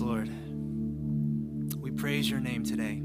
Lord. 0.00 0.30
We 1.76 1.90
praise 1.90 2.30
your 2.30 2.40
name 2.40 2.64
today 2.64 3.02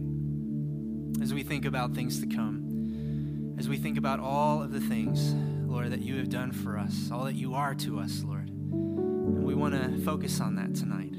as 1.22 1.34
we 1.34 1.44
think 1.44 1.66
about 1.66 1.94
things 1.94 2.22
to 2.22 2.28
come, 2.28 3.56
as 3.58 3.68
we 3.68 3.78
think 3.78 3.98
about 3.98 4.20
all 4.20 4.62
of 4.62 4.72
the 4.72 4.80
things, 4.80 5.34
Lord, 5.70 5.92
that 5.92 6.02
you 6.02 6.18
have 6.18 6.30
done 6.30 6.52
for 6.52 6.78
us, 6.78 7.10
all 7.12 7.26
that 7.26 7.36
you 7.36 7.54
are 7.54 7.76
to 7.76 8.00
us, 8.00 8.24
Lord. 8.24 8.50
And 8.50 9.44
we 9.44 9.56
want 9.56 9.74
to 9.74 10.04
focus 10.04 10.40
on 10.40 10.56
that 10.56 10.76
tonight, 10.76 11.14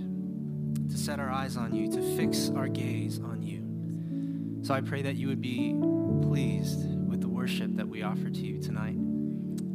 to 0.90 0.96
set 0.96 1.18
our 1.18 1.30
eyes 1.30 1.56
on 1.56 1.74
you, 1.74 1.90
to 1.92 2.16
fix 2.16 2.50
our 2.50 2.68
gaze 2.68 3.18
on 3.18 3.42
you. 3.42 4.64
So 4.64 4.74
I 4.74 4.80
pray 4.80 5.02
that 5.02 5.16
you 5.16 5.28
would 5.28 5.42
be 5.42 5.74
pleased 6.22 6.88
with 7.06 7.20
the 7.20 7.28
worship 7.28 7.76
that 7.76 7.88
we 7.88 8.02
offer 8.02 8.30
to 8.30 8.40
you 8.40 8.60
tonight 8.60 8.96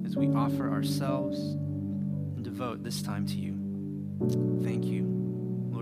as 0.05 0.15
we 0.15 0.27
offer 0.29 0.69
ourselves 0.69 1.39
and 1.39 2.43
devote 2.43 2.83
this 2.83 3.01
time 3.01 3.25
to 3.27 3.35
you. 3.35 3.57
Thank 4.63 4.85
you. 4.85 5.10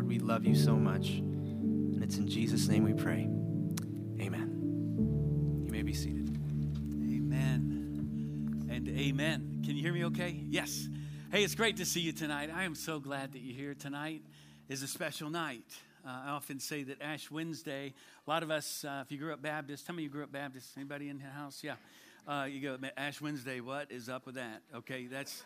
We 0.10 0.18
love 0.18 0.44
you 0.44 0.56
so 0.56 0.76
much. 0.76 1.10
And 1.10 2.04
it's 2.04 2.18
in 2.18 2.28
Jesus' 2.28 2.68
name 2.68 2.84
we 2.84 2.94
pray. 2.94 3.30
Amen. 4.20 5.64
You 5.68 5.72
may 5.72 5.84
be 5.84 5.94
seated. 5.94 6.36
Amen 7.00 8.66
and 8.72 8.90
amen. 8.90 9.62
Can 9.64 9.76
you 9.76 9.84
hear 9.84 9.94
me 9.94 10.06
okay? 10.06 10.44
Yes. 10.50 10.90
Hey, 11.32 11.44
it's 11.44 11.54
great 11.54 11.78
to 11.78 11.86
see 11.86 12.00
you 12.00 12.12
tonight. 12.12 12.50
I 12.52 12.64
am 12.64 12.74
so 12.74 13.00
glad 13.00 13.34
that 13.34 13.42
you're 13.42 13.56
here. 13.56 13.76
Tonight 13.76 14.24
is 14.68 14.82
a 14.82 14.88
special 14.88 15.30
night. 15.30 15.78
Uh, 16.04 16.22
I 16.26 16.30
often 16.30 16.60
say 16.60 16.82
that 16.86 17.04
Ash 17.04 17.30
Wednesday, 17.30 17.94
a 18.26 18.30
lot 18.32 18.42
of 18.42 18.50
us, 18.50 18.84
uh, 18.84 19.04
if 19.06 19.12
you 19.12 19.20
grew 19.20 19.32
up 19.32 19.44
Baptist, 19.44 19.86
how 19.88 19.94
many 19.94 20.06
you 20.06 20.10
grew 20.10 20.24
up 20.24 20.32
Baptist? 20.32 20.76
Anybody 20.76 21.10
in 21.10 21.20
the 21.20 21.26
house? 21.26 21.62
Yeah. 21.64 21.76
Uh, 22.28 22.46
you 22.50 22.62
go, 22.62 22.80
Ash 22.98 23.22
Wednesday, 23.22 23.60
what 23.60 23.92
is 23.92 24.10
up 24.10 24.26
with 24.26 24.36
that? 24.36 24.64
Okay, 24.74 25.06
that's, 25.06 25.44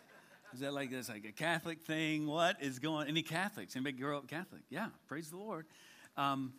is 0.54 0.60
that 0.60 0.72
like, 0.72 0.88
this, 0.88 1.08
like 1.08 1.24
a 1.24 1.32
Catholic 1.32 1.80
thing? 1.84 2.28
What 2.28 2.62
is 2.62 2.78
going 2.78 3.08
Any 3.08 3.22
Catholics? 3.22 3.74
Anybody 3.74 3.96
grow 3.96 4.18
up 4.18 4.28
Catholic? 4.28 4.62
Yeah, 4.70 4.86
praise 5.08 5.28
the 5.28 5.36
Lord. 5.36 5.66
Um, 6.16 6.52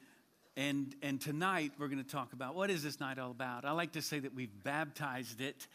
and, 0.58 0.94
and 1.02 1.22
tonight 1.22 1.72
we're 1.80 1.88
going 1.88 2.04
to 2.04 2.10
talk 2.10 2.34
about 2.34 2.56
what 2.56 2.70
is 2.70 2.84
this 2.84 3.00
night 3.00 3.18
all 3.18 3.32
about? 3.32 3.64
I 3.64 3.72
like 3.72 3.94
to 3.94 4.02
say 4.02 4.20
that 4.20 4.36
we've 4.36 4.52
baptized 4.66 5.40
it, 5.40 5.68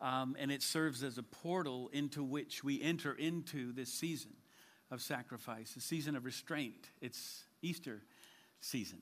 um, 0.00 0.36
and 0.38 0.50
it 0.50 0.62
serves 0.62 1.02
as 1.02 1.18
a 1.18 1.22
portal 1.22 1.90
into 1.92 2.24
which 2.24 2.64
we 2.64 2.80
enter 2.80 3.12
into 3.12 3.72
this 3.72 3.92
season 3.92 4.32
of 4.90 5.02
sacrifice, 5.02 5.76
a 5.76 5.80
season 5.80 6.16
of 6.16 6.24
restraint. 6.24 6.88
It's 7.02 7.44
Easter 7.60 8.00
season. 8.60 9.00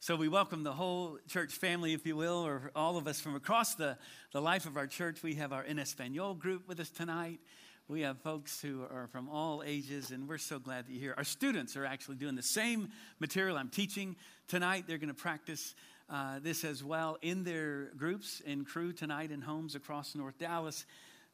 So 0.00 0.16
we 0.16 0.28
welcome 0.28 0.62
the 0.62 0.72
whole 0.72 1.18
church 1.28 1.52
family, 1.52 1.92
if 1.92 2.06
you 2.06 2.16
will, 2.16 2.46
or 2.46 2.70
all 2.74 2.96
of 2.96 3.06
us 3.06 3.20
from 3.20 3.36
across 3.36 3.74
the, 3.74 3.98
the 4.32 4.40
life 4.40 4.64
of 4.64 4.78
our 4.78 4.86
church. 4.86 5.22
We 5.22 5.34
have 5.34 5.52
our 5.52 5.64
En 5.64 5.78
Espanol 5.78 6.32
group 6.34 6.66
with 6.66 6.80
us 6.80 6.88
tonight. 6.88 7.40
We 7.86 8.00
have 8.00 8.18
folks 8.22 8.62
who 8.62 8.80
are 8.80 9.08
from 9.12 9.28
all 9.28 9.62
ages, 9.62 10.10
and 10.10 10.26
we're 10.26 10.38
so 10.38 10.58
glad 10.58 10.86
that 10.86 10.92
you're 10.92 11.02
here. 11.02 11.14
Our 11.18 11.24
students 11.24 11.76
are 11.76 11.84
actually 11.84 12.16
doing 12.16 12.34
the 12.34 12.42
same 12.42 12.88
material 13.20 13.58
I'm 13.58 13.68
teaching 13.68 14.16
tonight. 14.48 14.84
They're 14.88 14.96
going 14.96 15.08
to 15.08 15.14
practice 15.14 15.74
uh, 16.08 16.38
this 16.42 16.64
as 16.64 16.82
well 16.82 17.18
in 17.20 17.44
their 17.44 17.90
groups 17.94 18.40
and 18.46 18.66
crew 18.66 18.94
tonight 18.94 19.30
in 19.30 19.42
homes 19.42 19.74
across 19.74 20.14
North 20.14 20.38
Dallas. 20.38 20.86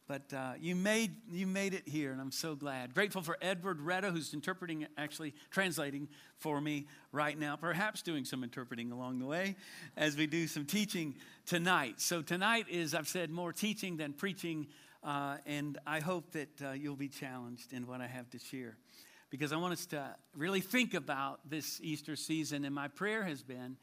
But 0.09 0.35
uh, 0.35 0.55
you, 0.61 0.75
made, 0.75 1.15
you 1.31 1.47
made 1.47 1.73
it 1.73 1.87
here, 1.87 2.11
and 2.11 2.21
I'm 2.21 2.33
so 2.33 2.57
glad. 2.57 2.95
Grateful 2.95 3.23
for 3.23 3.39
Edward 3.41 3.81
Retta, 3.81 4.11
who's 4.11 4.35
interpreting, 4.35 4.89
actually 4.99 5.35
translating 5.53 6.09
for 6.39 6.61
me 6.61 6.89
right 7.13 7.39
now, 7.39 7.55
perhaps 7.55 8.03
doing 8.03 8.25
some 8.25 8.43
interpreting 8.43 8.91
along 8.91 9.21
the 9.21 9.27
way 9.27 9.55
as 9.97 10.17
we 10.17 10.27
do 10.27 10.49
some 10.49 10.67
teaching 10.67 11.15
tonight. 11.47 12.01
So, 12.01 12.23
tonight 12.23 12.67
is, 12.69 12.93
I've 12.93 13.07
said, 13.07 13.31
more 13.31 13.53
teaching 13.53 13.99
than 13.99 14.15
preaching, 14.15 14.67
uh, 15.03 15.39
and 15.47 15.79
I 15.87 16.01
hope 16.01 16.33
that 16.33 16.63
uh, 16.63 16.73
you'll 16.73 16.97
be 16.97 17.09
challenged 17.09 17.73
in 17.73 17.87
what 17.87 18.01
I 18.01 18.07
have 18.07 18.29
to 18.31 18.39
share. 18.39 18.77
Because 19.31 19.53
I 19.53 19.57
want 19.57 19.73
us 19.73 19.87
to 19.87 20.15
really 20.37 20.61
think 20.61 20.95
about 20.95 21.49
this 21.49 21.81
Easter 21.83 22.17
season, 22.17 22.65
and 22.65 22.75
my 22.75 22.89
prayer 22.89 23.23
has 23.23 23.43
been 23.43 23.77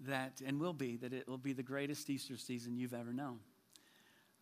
that, 0.00 0.40
and 0.44 0.60
will 0.60 0.72
be, 0.72 0.96
that 0.96 1.12
it 1.12 1.28
will 1.28 1.38
be 1.38 1.52
the 1.52 1.62
greatest 1.62 2.08
Easter 2.08 2.36
season 2.36 2.76
you've 2.76 2.94
ever 2.94 3.12
known. 3.12 3.40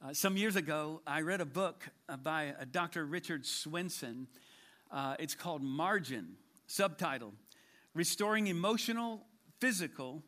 Uh, 0.04 0.12
some 0.12 0.36
years 0.36 0.56
ago, 0.56 1.00
I 1.06 1.22
read 1.22 1.40
a 1.40 1.46
book 1.46 1.88
uh, 2.08 2.16
by 2.16 2.48
uh, 2.48 2.64
Dr. 2.70 3.06
Richard 3.06 3.46
Swenson. 3.46 4.26
Uh, 4.90 5.16
it's 5.18 5.34
called 5.34 5.62
Margin, 5.62 6.36
subtitle 6.66 7.32
Restoring 7.94 8.48
Emotional, 8.48 9.24
Physical, 9.60 10.22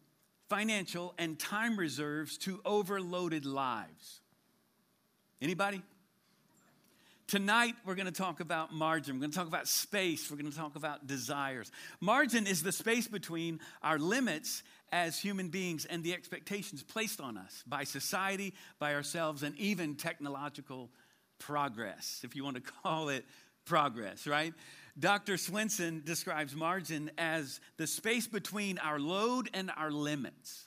Financial, 0.48 1.14
and 1.18 1.38
Time 1.38 1.76
Reserves 1.76 2.38
to 2.38 2.60
Overloaded 2.64 3.44
Lives. 3.44 4.20
Anybody? 5.40 5.82
Tonight, 7.26 7.74
we're 7.84 7.94
going 7.94 8.06
to 8.06 8.12
talk 8.12 8.40
about 8.40 8.72
margin. 8.72 9.16
We're 9.16 9.20
going 9.20 9.32
to 9.32 9.36
talk 9.36 9.48
about 9.48 9.68
space. 9.68 10.30
We're 10.30 10.38
going 10.38 10.50
to 10.50 10.56
talk 10.56 10.76
about 10.76 11.06
desires. 11.06 11.70
Margin 12.00 12.46
is 12.46 12.62
the 12.62 12.72
space 12.72 13.06
between 13.06 13.60
our 13.82 13.98
limits 13.98 14.62
as 14.92 15.18
human 15.18 15.48
beings 15.48 15.84
and 15.84 16.02
the 16.02 16.14
expectations 16.14 16.82
placed 16.82 17.20
on 17.20 17.36
us 17.36 17.64
by 17.66 17.84
society, 17.84 18.54
by 18.78 18.94
ourselves, 18.94 19.42
and 19.42 19.58
even 19.58 19.96
technological 19.96 20.88
progress, 21.38 22.20
if 22.24 22.34
you 22.34 22.42
want 22.42 22.56
to 22.56 22.72
call 22.82 23.10
it 23.10 23.24
progress, 23.66 24.26
right? 24.26 24.54
Dr. 24.98 25.36
Swenson 25.36 26.02
describes 26.06 26.54
margin 26.54 27.10
as 27.18 27.60
the 27.76 27.86
space 27.86 28.26
between 28.26 28.78
our 28.78 28.98
load 28.98 29.50
and 29.52 29.70
our 29.76 29.90
limits. 29.90 30.66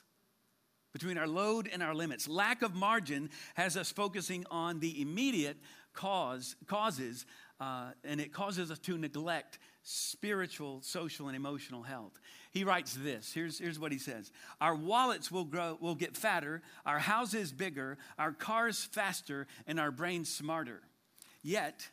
Between 0.92 1.18
our 1.18 1.28
load 1.28 1.68
and 1.72 1.82
our 1.82 1.94
limits. 1.94 2.28
Lack 2.28 2.62
of 2.62 2.74
margin 2.74 3.30
has 3.54 3.76
us 3.76 3.92
focusing 3.92 4.44
on 4.50 4.80
the 4.80 5.00
immediate 5.00 5.56
cause, 5.92 6.56
causes, 6.66 7.26
uh, 7.60 7.90
and 8.04 8.20
it 8.20 8.32
causes 8.32 8.70
us 8.70 8.78
to 8.80 8.96
neglect 8.98 9.58
spiritual, 9.82 10.80
social, 10.82 11.28
and 11.28 11.36
emotional 11.36 11.82
health. 11.82 12.18
He 12.50 12.64
writes 12.64 12.94
this. 12.94 13.32
Here's, 13.32 13.58
here's 13.58 13.78
what 13.78 13.92
he 13.92 13.98
says. 13.98 14.32
Our 14.60 14.74
wallets 14.74 15.30
will 15.30 15.44
grow, 15.44 15.78
will 15.80 15.94
get 15.94 16.16
fatter, 16.16 16.62
our 16.84 16.98
houses 16.98 17.52
bigger, 17.52 17.98
our 18.18 18.32
cars 18.32 18.84
faster, 18.84 19.46
and 19.66 19.78
our 19.78 19.90
brains 19.90 20.28
smarter. 20.28 20.82
Yet, 21.42 21.88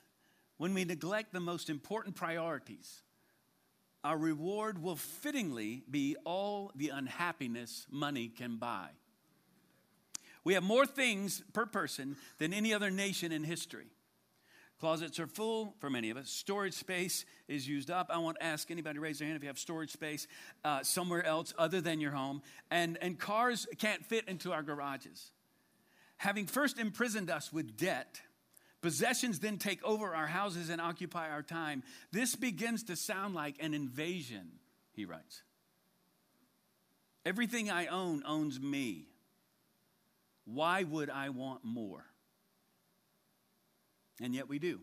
when 0.58 0.74
we 0.74 0.86
neglect 0.86 1.34
the 1.34 1.40
most 1.40 1.70
important 1.70 2.16
priorities, 2.16 3.02
our 4.04 4.18
reward 4.18 4.82
will 4.82 4.96
fittingly 4.96 5.84
be 5.90 6.16
all 6.26 6.72
the 6.76 6.90
unhappiness 6.90 7.86
money 7.90 8.28
can 8.30 8.58
buy. 8.58 8.90
We 10.44 10.54
have 10.54 10.64
more 10.64 10.86
things 10.86 11.44
per 11.52 11.66
person 11.66 12.16
than 12.38 12.54
any 12.54 12.74
other 12.74 12.90
nation 12.90 13.32
in 13.32 13.44
history. 13.44 13.88
Closets 14.80 15.20
are 15.20 15.28
full 15.28 15.74
for 15.80 15.90
many 15.90 16.12
of 16.12 16.18
us. 16.18 16.30
Storage 16.30 16.76
space 16.76 17.26
is 17.48 17.68
used 17.68 17.90
up. 17.90 18.08
I 18.12 18.20
won't 18.20 18.38
ask 18.40 18.70
anybody 18.70 19.00
raise 19.00 19.18
their 19.18 19.28
hand 19.28 19.36
if 19.36 19.42
you 19.42 19.50
have 19.50 19.58
storage 19.58 19.92
space 19.92 20.28
uh, 20.64 20.84
somewhere 20.84 21.26
else 21.26 21.54
other 21.58 21.82
than 21.82 22.00
your 22.00 22.12
home. 22.12 22.44
And, 22.70 22.98
and 23.02 23.18
cars 23.18 23.66
can't 23.80 24.06
fit 24.06 24.28
into 24.28 24.54
our 24.54 24.62
garages. 24.62 25.32
Having 26.18 26.46
first 26.48 26.80
imprisoned 26.80 27.32
us 27.32 27.52
with 27.52 27.76
debt, 27.76 28.22
possessions 28.82 29.40
then 29.40 29.58
take 29.58 29.84
over 29.84 30.16
our 30.16 30.28
houses 30.28 30.70
and 30.70 30.80
occupy 30.80 31.30
our 31.30 31.44
time. 31.44 31.84
This 32.12 32.36
begins 32.36 32.84
to 32.84 32.96
sound 32.96 33.36
like 33.36 33.56
an 33.60 33.74
invasion, 33.74 34.52
he 34.94 35.06
writes. 35.06 35.42
Everything 37.26 37.70
I 37.70 37.88
own 37.88 38.24
owns 38.26 38.60
me. 38.60 39.08
Why 40.46 40.84
would 40.84 41.10
I 41.10 41.30
want 41.30 41.66
more? 41.66 42.06
And 44.22 44.34
yet 44.34 44.48
we 44.48 44.60
do. 44.60 44.80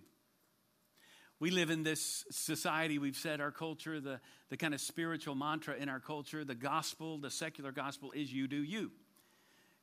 We 1.41 1.51
live 1.51 1.71
in 1.71 1.83
this 1.83 2.25
society, 2.31 2.99
we've 2.99 3.17
said 3.17 3.41
our 3.41 3.51
culture, 3.51 4.01
the, 4.01 4.21
the 4.51 4.57
kind 4.57 4.73
of 4.73 4.81
spiritual 4.81 5.35
mantra 5.35 5.75
in 5.75 5.89
our 5.89 6.01
culture, 6.01 6.45
the 6.45 6.55
gospel, 6.55 7.19
the 7.19 7.31
secular 7.31 7.73
gospel 7.73 8.13
is 8.13 8.33
you 8.33 8.47
do 8.47 8.63
you. 8.63 8.93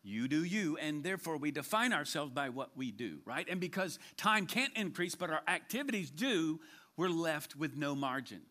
You 0.04 0.28
do 0.28 0.44
you, 0.44 0.78
and 0.78 1.04
therefore 1.04 1.38
we 1.38 1.52
define 1.52 1.94
ourselves 1.94 2.32
by 2.32 2.50
what 2.50 2.72
we 2.76 2.92
do, 2.92 3.20
right? 3.26 3.48
And 3.48 3.60
because 3.60 4.00
time 4.18 4.48
can't 4.48 4.76
increase, 4.76 5.14
but 5.14 5.30
our 5.30 5.44
activities 5.48 6.10
do, 6.10 6.60
we're 6.98 7.10
left 7.10 7.56
with 7.56 7.78
no 7.78 7.94
margin. 7.94 8.42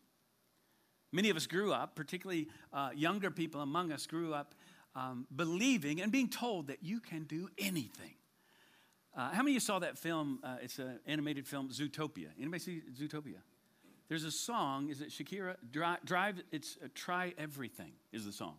Many 1.11 1.29
of 1.29 1.35
us 1.35 1.47
grew 1.47 1.73
up, 1.73 1.95
particularly 1.95 2.47
uh, 2.71 2.91
younger 2.95 3.31
people 3.31 3.61
among 3.61 3.91
us, 3.91 4.07
grew 4.07 4.33
up 4.33 4.55
um, 4.95 5.27
believing 5.35 6.01
and 6.01 6.11
being 6.11 6.29
told 6.29 6.67
that 6.67 6.83
you 6.83 6.99
can 7.01 7.23
do 7.23 7.49
anything. 7.57 8.13
Uh, 9.15 9.29
how 9.31 9.43
many 9.43 9.51
of 9.51 9.55
you 9.55 9.59
saw 9.59 9.79
that 9.79 9.97
film? 9.97 10.39
Uh, 10.41 10.55
it's 10.61 10.79
an 10.79 10.99
animated 11.05 11.45
film, 11.45 11.69
Zootopia. 11.69 12.27
Anybody 12.39 12.59
see 12.59 12.81
Zootopia? 12.97 13.41
There's 14.07 14.23
a 14.23 14.31
song. 14.31 14.89
Is 14.89 15.01
it 15.01 15.09
Shakira? 15.09 15.55
Drive. 16.05 16.43
it's 16.51 16.77
uh, 16.83 16.87
try 16.95 17.33
everything. 17.37 17.91
Is 18.13 18.25
the 18.25 18.31
song. 18.31 18.55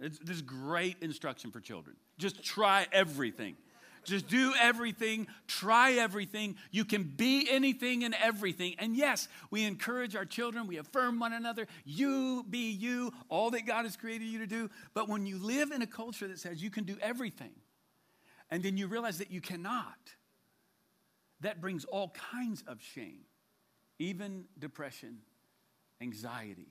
It's, 0.00 0.18
this 0.18 0.36
is 0.36 0.42
great 0.42 0.96
instruction 1.00 1.50
for 1.50 1.60
children. 1.60 1.96
Just 2.18 2.42
try 2.42 2.86
everything. 2.92 3.56
Just 4.04 4.28
do 4.28 4.54
everything, 4.58 5.26
try 5.46 5.92
everything. 5.92 6.56
You 6.70 6.84
can 6.86 7.02
be 7.02 7.46
anything 7.50 8.04
and 8.04 8.14
everything. 8.14 8.74
And 8.78 8.96
yes, 8.96 9.28
we 9.50 9.64
encourage 9.64 10.16
our 10.16 10.24
children, 10.24 10.66
we 10.66 10.78
affirm 10.78 11.20
one 11.20 11.34
another. 11.34 11.66
You 11.84 12.44
be 12.48 12.70
you, 12.70 13.12
all 13.28 13.50
that 13.50 13.66
God 13.66 13.84
has 13.84 13.96
created 13.96 14.26
you 14.28 14.38
to 14.38 14.46
do. 14.46 14.70
But 14.94 15.08
when 15.08 15.26
you 15.26 15.38
live 15.38 15.70
in 15.70 15.82
a 15.82 15.86
culture 15.86 16.26
that 16.28 16.38
says 16.38 16.62
you 16.62 16.70
can 16.70 16.84
do 16.84 16.96
everything, 17.02 17.52
and 18.50 18.62
then 18.62 18.76
you 18.76 18.86
realize 18.86 19.18
that 19.18 19.30
you 19.30 19.40
cannot, 19.40 19.98
that 21.40 21.60
brings 21.60 21.84
all 21.84 22.14
kinds 22.32 22.64
of 22.66 22.80
shame, 22.82 23.20
even 23.98 24.44
depression 24.58 25.18
anxiety. 26.00 26.68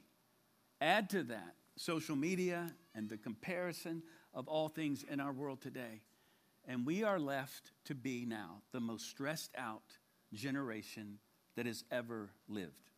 Add 0.81 1.11
to 1.11 1.23
that 1.23 1.55
social 1.79 2.15
media 2.17 2.69
and 2.93 3.07
the 3.07 3.17
comparison 3.17 4.03
of 4.33 4.49
all 4.49 4.67
things 4.67 5.05
in 5.09 5.21
our 5.21 5.31
world 5.31 5.61
today. 5.61 6.01
And 6.67 6.85
we 6.85 7.03
are 7.03 7.17
left 7.17 7.71
to 7.85 7.95
be 7.95 8.25
now 8.25 8.61
the 8.73 8.81
most 8.81 9.09
stressed 9.09 9.51
out 9.57 9.97
generation 10.33 11.19
that 11.55 11.65
has 11.65 11.85
ever 11.89 12.31
lived. 12.49 12.91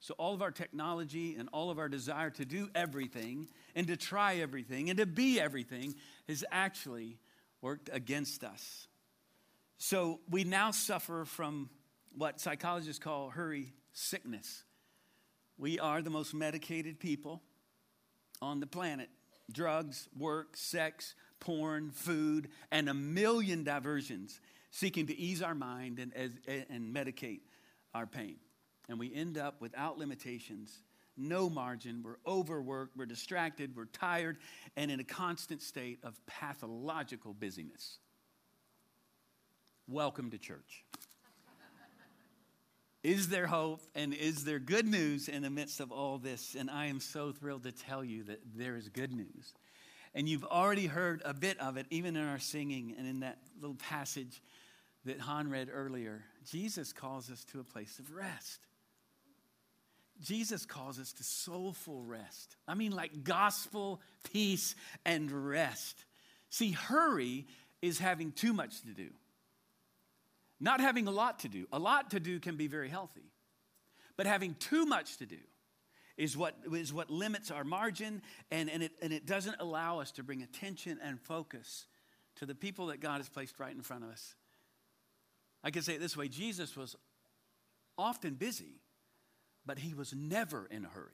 So, 0.00 0.14
all 0.16 0.32
of 0.32 0.40
our 0.40 0.50
technology 0.50 1.36
and 1.38 1.50
all 1.52 1.70
of 1.70 1.78
our 1.78 1.90
desire 1.90 2.30
to 2.30 2.46
do 2.46 2.70
everything 2.74 3.48
and 3.74 3.86
to 3.88 3.96
try 3.98 4.36
everything 4.36 4.88
and 4.88 4.98
to 4.98 5.04
be 5.04 5.38
everything 5.38 5.94
has 6.28 6.42
actually 6.50 7.18
worked 7.60 7.90
against 7.92 8.42
us. 8.42 8.88
So, 9.76 10.20
we 10.30 10.44
now 10.44 10.70
suffer 10.70 11.26
from 11.26 11.68
what 12.16 12.40
psychologists 12.40 13.02
call 13.02 13.28
hurry 13.28 13.74
sickness. 13.92 14.64
We 15.58 15.78
are 15.78 16.00
the 16.00 16.08
most 16.08 16.32
medicated 16.32 16.98
people 16.98 17.42
on 18.42 18.60
the 18.60 18.66
planet 18.66 19.08
drugs, 19.52 20.08
work, 20.16 20.56
sex, 20.56 21.14
porn, 21.40 21.90
food, 21.90 22.48
and 22.70 22.88
a 22.88 22.94
million 22.94 23.64
diversions 23.64 24.40
seeking 24.70 25.06
to 25.08 25.18
ease 25.18 25.42
our 25.42 25.54
mind 25.54 25.98
and, 25.98 26.38
and 26.70 26.94
medicate 26.94 27.40
our 27.94 28.06
pain. 28.06 28.36
And 28.88 28.98
we 28.98 29.12
end 29.12 29.38
up 29.38 29.60
without 29.60 29.98
limitations, 29.98 30.82
no 31.16 31.50
margin. 31.50 32.02
We're 32.04 32.18
overworked, 32.26 32.96
we're 32.96 33.06
distracted, 33.06 33.76
we're 33.76 33.86
tired, 33.86 34.38
and 34.76 34.90
in 34.90 35.00
a 35.00 35.04
constant 35.04 35.62
state 35.62 35.98
of 36.02 36.14
pathological 36.26 37.34
busyness. 37.34 37.98
Welcome 39.88 40.30
to 40.30 40.38
church. 40.38 40.84
Is 43.02 43.28
there 43.28 43.46
hope 43.46 43.80
and 43.94 44.12
is 44.12 44.44
there 44.44 44.58
good 44.58 44.86
news 44.86 45.28
in 45.28 45.42
the 45.42 45.50
midst 45.50 45.80
of 45.80 45.90
all 45.90 46.18
this? 46.18 46.54
And 46.54 46.70
I 46.70 46.86
am 46.86 47.00
so 47.00 47.32
thrilled 47.32 47.62
to 47.62 47.72
tell 47.72 48.04
you 48.04 48.24
that 48.24 48.40
there 48.54 48.76
is 48.76 48.88
good 48.88 49.12
news. 49.12 49.54
And 50.14 50.28
you've 50.28 50.44
already 50.44 50.86
heard 50.86 51.22
a 51.24 51.32
bit 51.32 51.58
of 51.60 51.76
it, 51.76 51.86
even 51.90 52.16
in 52.16 52.26
our 52.26 52.38
singing 52.38 52.94
and 52.98 53.06
in 53.06 53.20
that 53.20 53.38
little 53.60 53.76
passage 53.76 54.42
that 55.04 55.20
Han 55.20 55.48
read 55.48 55.68
earlier. 55.72 56.24
Jesus 56.50 56.92
calls 56.92 57.30
us 57.30 57.44
to 57.52 57.60
a 57.60 57.64
place 57.64 57.98
of 57.98 58.14
rest. 58.14 58.60
Jesus 60.20 60.66
calls 60.66 60.98
us 60.98 61.12
to 61.14 61.24
soulful 61.24 62.02
rest. 62.04 62.56
I 62.68 62.74
mean, 62.74 62.92
like 62.92 63.24
gospel 63.24 64.02
peace 64.32 64.74
and 65.06 65.30
rest. 65.30 66.04
See, 66.50 66.72
hurry 66.72 67.46
is 67.80 67.98
having 67.98 68.32
too 68.32 68.52
much 68.52 68.82
to 68.82 68.88
do. 68.88 69.08
Not 70.60 70.80
having 70.80 71.06
a 71.06 71.10
lot 71.10 71.40
to 71.40 71.48
do. 71.48 71.66
A 71.72 71.78
lot 71.78 72.10
to 72.10 72.20
do 72.20 72.38
can 72.38 72.56
be 72.56 72.66
very 72.66 72.88
healthy. 72.88 73.32
But 74.16 74.26
having 74.26 74.54
too 74.54 74.84
much 74.84 75.16
to 75.16 75.26
do 75.26 75.38
is 76.18 76.36
what, 76.36 76.54
is 76.72 76.92
what 76.92 77.10
limits 77.10 77.50
our 77.50 77.64
margin 77.64 78.20
and, 78.50 78.68
and, 78.68 78.82
it, 78.82 78.92
and 79.00 79.12
it 79.12 79.24
doesn't 79.24 79.56
allow 79.58 80.00
us 80.00 80.12
to 80.12 80.22
bring 80.22 80.42
attention 80.42 80.98
and 81.02 81.18
focus 81.18 81.86
to 82.36 82.46
the 82.46 82.54
people 82.54 82.86
that 82.86 83.00
God 83.00 83.16
has 83.16 83.28
placed 83.28 83.58
right 83.58 83.74
in 83.74 83.80
front 83.80 84.04
of 84.04 84.10
us. 84.10 84.34
I 85.64 85.70
can 85.70 85.82
say 85.82 85.94
it 85.94 86.00
this 86.00 86.16
way 86.16 86.28
Jesus 86.28 86.76
was 86.76 86.96
often 87.96 88.34
busy, 88.34 88.80
but 89.64 89.78
he 89.78 89.94
was 89.94 90.14
never 90.14 90.66
in 90.70 90.84
a 90.84 90.88
hurry. 90.88 91.08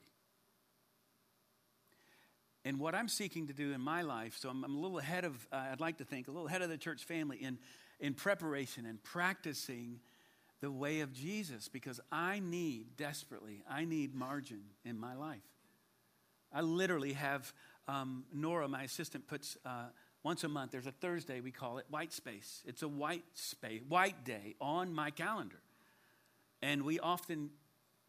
And 2.65 2.79
what 2.79 2.95
I'm 2.95 3.07
seeking 3.07 3.47
to 3.47 3.53
do 3.53 3.71
in 3.71 3.79
my 3.79 4.01
life, 4.01 4.37
so 4.37 4.49
I'm, 4.49 4.65
I'm 4.65 4.75
a 4.75 4.79
little 4.79 4.99
ahead 4.99 5.23
of, 5.23 5.47
uh, 5.53 5.67
I'd 5.71 5.79
like 5.79 5.99
to 5.99 6.03
think, 6.03 6.27
a 6.27 6.31
little 6.31 6.47
ahead 6.47 6.61
of 6.61 6.69
the 6.69 6.77
church 6.77 7.05
family 7.05 7.37
in 7.37 7.59
in 7.99 8.13
preparation 8.13 8.85
and 8.85 9.01
practicing 9.03 9.99
the 10.61 10.71
way 10.71 11.01
of 11.01 11.13
Jesus 11.13 11.67
because 11.67 11.99
I 12.11 12.39
need 12.39 12.97
desperately, 12.97 13.63
I 13.69 13.85
need 13.85 14.15
margin 14.15 14.61
in 14.83 14.99
my 14.99 15.15
life. 15.15 15.41
I 16.51 16.61
literally 16.61 17.13
have 17.13 17.53
um, 17.87 18.25
Nora, 18.33 18.67
my 18.67 18.83
assistant, 18.83 19.27
puts 19.27 19.57
uh, 19.65 19.85
once 20.23 20.43
a 20.43 20.49
month, 20.49 20.71
there's 20.71 20.87
a 20.87 20.91
Thursday, 20.91 21.39
we 21.39 21.51
call 21.51 21.77
it 21.77 21.85
white 21.89 22.11
space. 22.11 22.63
It's 22.65 22.81
a 22.81 22.87
white 22.87 23.23
space, 23.33 23.81
white 23.87 24.25
day 24.25 24.55
on 24.59 24.93
my 24.93 25.11
calendar. 25.11 25.61
And 26.61 26.83
we 26.83 26.99
often 26.99 27.51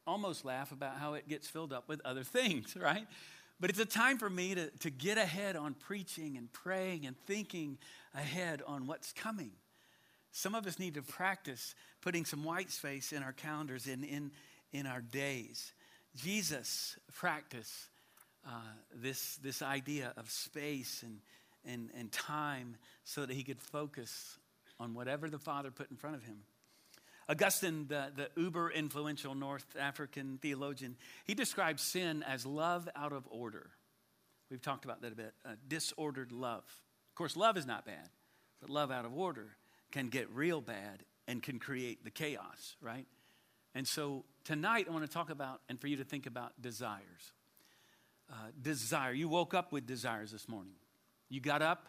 almost 0.07 0.45
laugh 0.45 0.73
about 0.73 0.97
how 0.97 1.15
it 1.15 1.29
gets 1.29 1.47
filled 1.47 1.73
up 1.73 1.89
with 1.89 2.01
other 2.05 2.25
things, 2.25 2.75
right? 2.77 3.07
But 3.61 3.71
it's 3.71 3.79
a 3.79 3.85
time 3.85 4.19
for 4.19 4.31
me 4.31 4.55
to, 4.55 4.71
to 4.71 4.91
get 4.91 5.19
ahead 5.19 5.55
on 5.55 5.75
preaching 5.75 6.37
and 6.37 6.51
praying 6.53 7.07
and 7.07 7.17
thinking 7.27 7.79
ahead 8.15 8.63
on 8.67 8.87
what's 8.87 9.13
coming. 9.13 9.53
Some 10.33 10.55
of 10.55 10.67
us 10.67 10.79
need 10.79 10.95
to 10.95 11.03
practice 11.03 11.75
putting 12.01 12.25
some 12.25 12.45
white 12.45 12.71
space 12.71 13.13
in 13.13 13.23
our 13.23 13.33
calendars 13.33 13.87
in, 13.87 14.05
in, 14.05 14.31
in 14.73 14.87
our 14.87 15.01
days. 15.01 15.73
Jesus 16.17 16.97
practiced 17.13 17.89
uh, 18.47 18.51
this, 18.95 19.37
this 19.37 19.63
idea 19.63 20.13
of 20.17 20.31
space 20.31 21.03
and, 21.03 21.21
and, 21.65 21.91
and 21.99 22.13
time 22.13 22.77
so 23.05 23.27
that 23.27 23.35
he 23.35 23.43
could 23.43 23.61
focus 23.61 24.39
on 24.81 24.95
whatever 24.95 25.29
the 25.29 25.39
Father 25.39 25.71
put 25.71 25.91
in 25.91 25.97
front 25.97 26.17
of 26.17 26.23
him. 26.23 26.39
Augustine, 27.29 27.87
the, 27.89 28.11
the 28.17 28.31
uber 28.41 28.71
influential 28.71 29.35
North 29.35 29.67
African 29.79 30.39
theologian, 30.41 30.97
he 31.25 31.35
describes 31.35 31.83
sin 31.83 32.23
as 32.27 32.47
love 32.47 32.89
out 32.97 33.13
of 33.13 33.27
order. 33.31 33.71
We've 34.51 34.63
talked 34.63 34.87
about 34.87 35.03
that 35.03 35.13
a 35.13 35.17
bit. 35.17 35.35
Uh, 35.45 35.51
disordered 35.67 36.33
love. 36.33 36.65
Of 37.11 37.15
course, 37.17 37.37
love 37.37 37.59
is 37.59 37.67
not 37.67 37.85
bad, 37.85 38.09
but 38.61 38.71
love 38.71 38.91
out 38.91 39.05
of 39.05 39.13
order 39.15 39.58
can 39.91 40.09
get 40.09 40.29
real 40.31 40.61
bad 40.61 41.05
and 41.27 41.43
can 41.43 41.59
create 41.59 42.05
the 42.05 42.11
chaos, 42.11 42.77
right? 42.81 43.07
And 43.75 43.87
so 43.87 44.25
tonight 44.45 44.87
I 44.89 44.93
want 44.93 45.05
to 45.05 45.11
talk 45.11 45.31
about 45.31 45.61
and 45.69 45.81
for 45.81 45.87
you 45.87 45.97
to 45.97 46.05
think 46.05 46.27
about 46.27 46.61
desires. 46.61 47.33
Uh, 48.31 48.35
desire. 48.61 49.13
You 49.13 49.29
woke 49.29 49.55
up 49.55 49.73
with 49.73 49.87
desires 49.87 50.33
this 50.33 50.49
morning. 50.49 50.75
You 51.29 51.41
got 51.41 51.63
up 51.63 51.87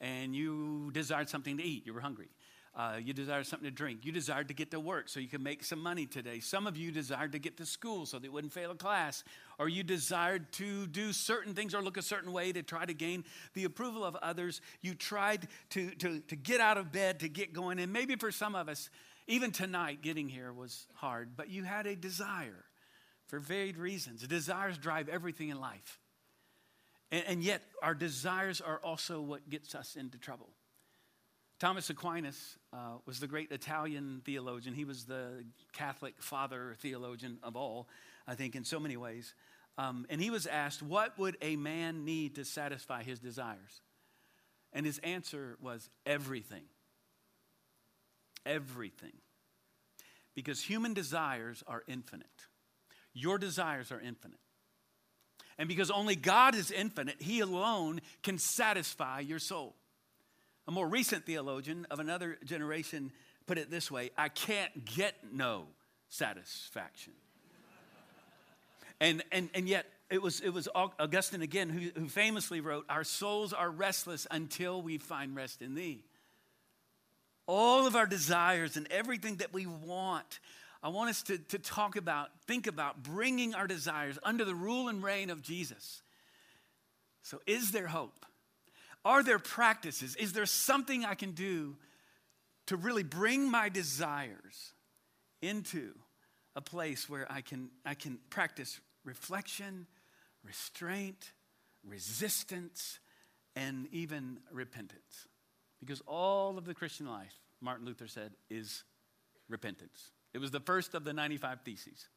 and 0.00 0.34
you 0.34 0.90
desired 0.92 1.28
something 1.28 1.56
to 1.58 1.62
eat. 1.62 1.86
You 1.86 1.94
were 1.94 2.00
hungry. 2.00 2.28
Uh, 2.74 2.96
you 3.02 3.12
desired 3.12 3.46
something 3.46 3.68
to 3.68 3.70
drink. 3.70 4.02
You 4.02 4.12
desired 4.12 4.48
to 4.48 4.54
get 4.54 4.70
to 4.70 4.80
work 4.80 5.10
so 5.10 5.20
you 5.20 5.28
could 5.28 5.42
make 5.42 5.62
some 5.62 5.78
money 5.78 6.06
today. 6.06 6.40
Some 6.40 6.66
of 6.66 6.74
you 6.74 6.90
desired 6.90 7.32
to 7.32 7.38
get 7.38 7.58
to 7.58 7.66
school 7.66 8.06
so 8.06 8.18
they 8.18 8.30
wouldn't 8.30 8.54
fail 8.54 8.70
a 8.70 8.74
class. 8.74 9.24
Or 9.58 9.68
you 9.68 9.82
desired 9.82 10.50
to 10.52 10.86
do 10.86 11.12
certain 11.12 11.54
things 11.54 11.74
or 11.74 11.82
look 11.82 11.98
a 11.98 12.02
certain 12.02 12.32
way 12.32 12.50
to 12.50 12.62
try 12.62 12.86
to 12.86 12.94
gain 12.94 13.24
the 13.52 13.64
approval 13.64 14.06
of 14.06 14.16
others. 14.16 14.62
You 14.80 14.94
tried 14.94 15.48
to, 15.70 15.90
to, 15.96 16.20
to 16.20 16.36
get 16.36 16.60
out 16.60 16.78
of 16.78 16.92
bed, 16.92 17.20
to 17.20 17.28
get 17.28 17.52
going. 17.52 17.78
And 17.78 17.92
maybe 17.92 18.16
for 18.16 18.32
some 18.32 18.54
of 18.54 18.70
us, 18.70 18.88
even 19.26 19.50
tonight, 19.50 20.00
getting 20.00 20.30
here 20.30 20.50
was 20.50 20.86
hard, 20.94 21.36
but 21.36 21.50
you 21.50 21.64
had 21.64 21.86
a 21.86 21.94
desire 21.94 22.64
for 23.26 23.38
varied 23.38 23.76
reasons. 23.76 24.26
Desires 24.26 24.78
drive 24.78 25.10
everything 25.10 25.50
in 25.50 25.60
life. 25.60 26.00
And, 27.10 27.24
and 27.26 27.44
yet, 27.44 27.62
our 27.82 27.94
desires 27.94 28.62
are 28.62 28.80
also 28.82 29.20
what 29.20 29.48
gets 29.50 29.74
us 29.74 29.94
into 29.94 30.16
trouble. 30.16 30.48
Thomas 31.62 31.88
Aquinas 31.90 32.58
uh, 32.72 32.96
was 33.06 33.20
the 33.20 33.28
great 33.28 33.52
Italian 33.52 34.20
theologian. 34.24 34.74
He 34.74 34.84
was 34.84 35.04
the 35.04 35.44
Catholic 35.72 36.14
father 36.18 36.74
theologian 36.80 37.38
of 37.40 37.54
all, 37.54 37.86
I 38.26 38.34
think, 38.34 38.56
in 38.56 38.64
so 38.64 38.80
many 38.80 38.96
ways. 38.96 39.32
Um, 39.78 40.04
and 40.10 40.20
he 40.20 40.28
was 40.28 40.48
asked, 40.48 40.82
What 40.82 41.16
would 41.20 41.36
a 41.40 41.54
man 41.54 42.04
need 42.04 42.34
to 42.34 42.44
satisfy 42.44 43.04
his 43.04 43.20
desires? 43.20 43.80
And 44.72 44.84
his 44.84 44.98
answer 45.04 45.56
was 45.62 45.88
everything. 46.04 46.64
Everything. 48.44 49.12
Because 50.34 50.60
human 50.60 50.94
desires 50.94 51.62
are 51.68 51.84
infinite. 51.86 52.26
Your 53.14 53.38
desires 53.38 53.92
are 53.92 54.00
infinite. 54.00 54.40
And 55.58 55.68
because 55.68 55.92
only 55.92 56.16
God 56.16 56.56
is 56.56 56.72
infinite, 56.72 57.22
He 57.22 57.38
alone 57.38 58.00
can 58.24 58.38
satisfy 58.38 59.20
your 59.20 59.38
soul. 59.38 59.76
A 60.68 60.70
more 60.70 60.86
recent 60.86 61.26
theologian 61.26 61.86
of 61.90 61.98
another 61.98 62.38
generation 62.44 63.12
put 63.46 63.58
it 63.58 63.70
this 63.70 63.90
way 63.90 64.10
I 64.16 64.28
can't 64.28 64.84
get 64.84 65.14
no 65.32 65.66
satisfaction. 66.08 67.12
and, 69.00 69.22
and, 69.32 69.50
and 69.54 69.68
yet, 69.68 69.86
it 70.10 70.20
was, 70.20 70.40
it 70.40 70.50
was 70.50 70.68
Augustine 70.74 71.40
again 71.40 71.70
who, 71.70 72.00
who 72.00 72.08
famously 72.08 72.60
wrote, 72.60 72.84
Our 72.88 73.02
souls 73.02 73.52
are 73.52 73.70
restless 73.70 74.26
until 74.30 74.82
we 74.82 74.98
find 74.98 75.34
rest 75.34 75.62
in 75.62 75.74
thee. 75.74 76.04
All 77.46 77.86
of 77.86 77.96
our 77.96 78.06
desires 78.06 78.76
and 78.76 78.86
everything 78.90 79.36
that 79.36 79.52
we 79.52 79.66
want, 79.66 80.38
I 80.82 80.90
want 80.90 81.10
us 81.10 81.22
to, 81.24 81.38
to 81.38 81.58
talk 81.58 81.96
about, 81.96 82.28
think 82.46 82.66
about 82.66 83.02
bringing 83.02 83.54
our 83.54 83.66
desires 83.66 84.18
under 84.22 84.44
the 84.44 84.54
rule 84.54 84.88
and 84.88 85.02
reign 85.02 85.30
of 85.30 85.42
Jesus. 85.42 86.02
So, 87.22 87.40
is 87.46 87.72
there 87.72 87.86
hope? 87.86 88.26
Are 89.04 89.22
there 89.22 89.38
practices? 89.38 90.16
Is 90.16 90.32
there 90.32 90.46
something 90.46 91.04
I 91.04 91.14
can 91.14 91.32
do 91.32 91.76
to 92.66 92.76
really 92.76 93.02
bring 93.02 93.50
my 93.50 93.68
desires 93.68 94.72
into 95.40 95.92
a 96.54 96.60
place 96.60 97.08
where 97.08 97.30
I 97.30 97.40
can, 97.40 97.70
I 97.84 97.94
can 97.94 98.18
practice 98.30 98.80
reflection, 99.04 99.86
restraint, 100.44 101.32
resistance, 101.84 103.00
and 103.56 103.88
even 103.90 104.38
repentance? 104.52 105.26
Because 105.80 106.00
all 106.06 106.56
of 106.56 106.64
the 106.64 106.74
Christian 106.74 107.06
life, 107.06 107.34
Martin 107.60 107.84
Luther 107.84 108.06
said, 108.06 108.32
is 108.50 108.84
repentance. 109.48 110.12
It 110.32 110.38
was 110.38 110.52
the 110.52 110.60
first 110.60 110.94
of 110.94 111.02
the 111.02 111.12
95 111.12 111.62
theses. 111.62 112.08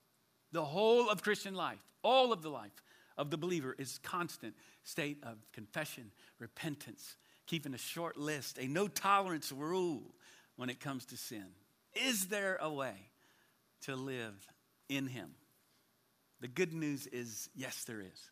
The 0.51 0.63
whole 0.63 1.09
of 1.09 1.23
Christian 1.23 1.55
life, 1.55 1.79
all 2.03 2.31
of 2.31 2.43
the 2.43 2.49
life 2.49 2.71
of 3.17 3.29
the 3.29 3.37
believer 3.37 3.75
is 3.77 3.99
constant 4.03 4.55
state 4.83 5.17
of 5.23 5.37
confession, 5.53 6.11
repentance, 6.39 7.15
keeping 7.47 7.73
a 7.73 7.77
short 7.77 8.17
list, 8.17 8.57
a 8.59 8.67
no 8.67 8.87
tolerance 8.87 9.51
rule 9.51 10.03
when 10.55 10.69
it 10.69 10.79
comes 10.79 11.05
to 11.05 11.17
sin. 11.17 11.45
Is 11.93 12.27
there 12.27 12.57
a 12.61 12.71
way 12.71 13.09
to 13.83 13.95
live 13.95 14.47
in 14.89 15.07
Him? 15.07 15.31
The 16.41 16.47
good 16.47 16.73
news 16.73 17.07
is 17.07 17.49
yes, 17.55 17.83
there 17.85 18.01
is. 18.01 18.29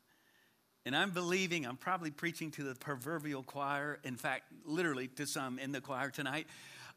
And 0.85 0.95
I'm 0.95 1.11
believing, 1.11 1.65
I'm 1.65 1.77
probably 1.77 2.11
preaching 2.11 2.51
to 2.51 2.63
the 2.63 2.75
proverbial 2.75 3.43
choir, 3.43 3.99
in 4.03 4.17
fact, 4.17 4.51
literally 4.65 5.07
to 5.15 5.25
some 5.25 5.57
in 5.57 5.71
the 5.71 5.79
choir 5.79 6.09
tonight. 6.09 6.45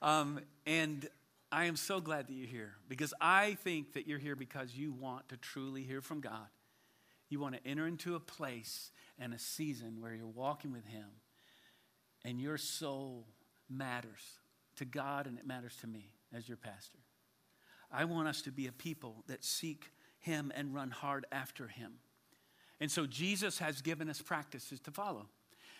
Um, 0.02 0.40
and 0.66 1.08
I 1.52 1.66
am 1.66 1.76
so 1.76 2.00
glad 2.00 2.26
that 2.26 2.32
you're 2.32 2.48
here 2.48 2.74
because 2.88 3.14
I 3.20 3.54
think 3.62 3.92
that 3.92 4.08
you're 4.08 4.18
here 4.18 4.34
because 4.34 4.74
you 4.74 4.92
want 4.92 5.28
to 5.28 5.36
truly 5.36 5.84
hear 5.84 6.00
from 6.00 6.20
God. 6.20 6.48
You 7.28 7.40
want 7.40 7.54
to 7.54 7.66
enter 7.66 7.86
into 7.86 8.14
a 8.14 8.20
place 8.20 8.90
and 9.18 9.34
a 9.34 9.38
season 9.38 10.00
where 10.00 10.14
you're 10.14 10.26
walking 10.26 10.72
with 10.72 10.86
Him 10.86 11.06
and 12.24 12.40
your 12.40 12.58
soul 12.58 13.26
matters 13.68 14.38
to 14.76 14.84
God 14.84 15.26
and 15.26 15.38
it 15.38 15.46
matters 15.46 15.76
to 15.80 15.86
me 15.86 16.10
as 16.34 16.48
your 16.48 16.56
pastor. 16.56 16.98
I 17.90 18.04
want 18.04 18.28
us 18.28 18.42
to 18.42 18.52
be 18.52 18.66
a 18.66 18.72
people 18.72 19.24
that 19.28 19.44
seek 19.44 19.92
Him 20.18 20.52
and 20.54 20.74
run 20.74 20.90
hard 20.90 21.26
after 21.32 21.68
Him. 21.68 21.94
And 22.80 22.90
so 22.90 23.06
Jesus 23.06 23.58
has 23.58 23.80
given 23.80 24.10
us 24.10 24.20
practices 24.20 24.80
to 24.80 24.90
follow. 24.90 25.28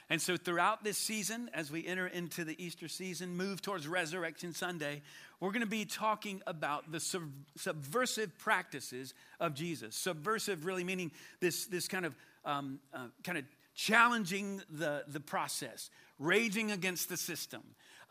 And 0.09 0.23
so 0.23 0.37
throughout 0.37 0.85
this 0.85 0.97
season, 0.97 1.51
as 1.53 1.71
we 1.71 1.85
enter 1.85 2.07
into 2.07 2.45
the 2.45 2.63
Easter 2.65 2.87
season, 2.87 3.37
move 3.37 3.61
towards 3.61 3.89
Resurrection 3.89 4.55
Sunday, 4.55 5.03
we're 5.41 5.51
going 5.51 5.63
to 5.63 5.67
be 5.67 5.85
talking 5.85 6.43
about 6.47 6.93
the 6.93 7.01
sub- 7.01 7.33
subversive 7.57 8.39
practices 8.39 9.15
of 9.41 9.55
Jesus. 9.55 9.97
Subversive 9.97 10.65
really 10.65 10.85
meaning 10.85 11.11
this, 11.41 11.67
this 11.67 11.89
kind 11.89 12.07
of 12.07 12.15
um, 12.45 12.79
uh, 12.95 13.09
kind 13.25 13.37
of 13.37 13.45
challenging 13.75 14.63
the, 14.71 15.05
the 15.09 15.21
process, 15.21 15.91
raging 16.19 16.71
against 16.71 17.09
the 17.09 17.17
system. 17.17 17.63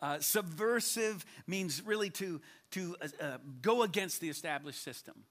Uh, 0.02 0.20
subversive 0.20 1.26
means 1.48 1.82
really 1.82 2.10
to, 2.10 2.42
to 2.72 2.96
uh, 3.02 3.08
uh, 3.24 3.38
go 3.62 3.84
against 3.84 4.20
the 4.20 4.30
established 4.30 4.84
system 4.84 5.24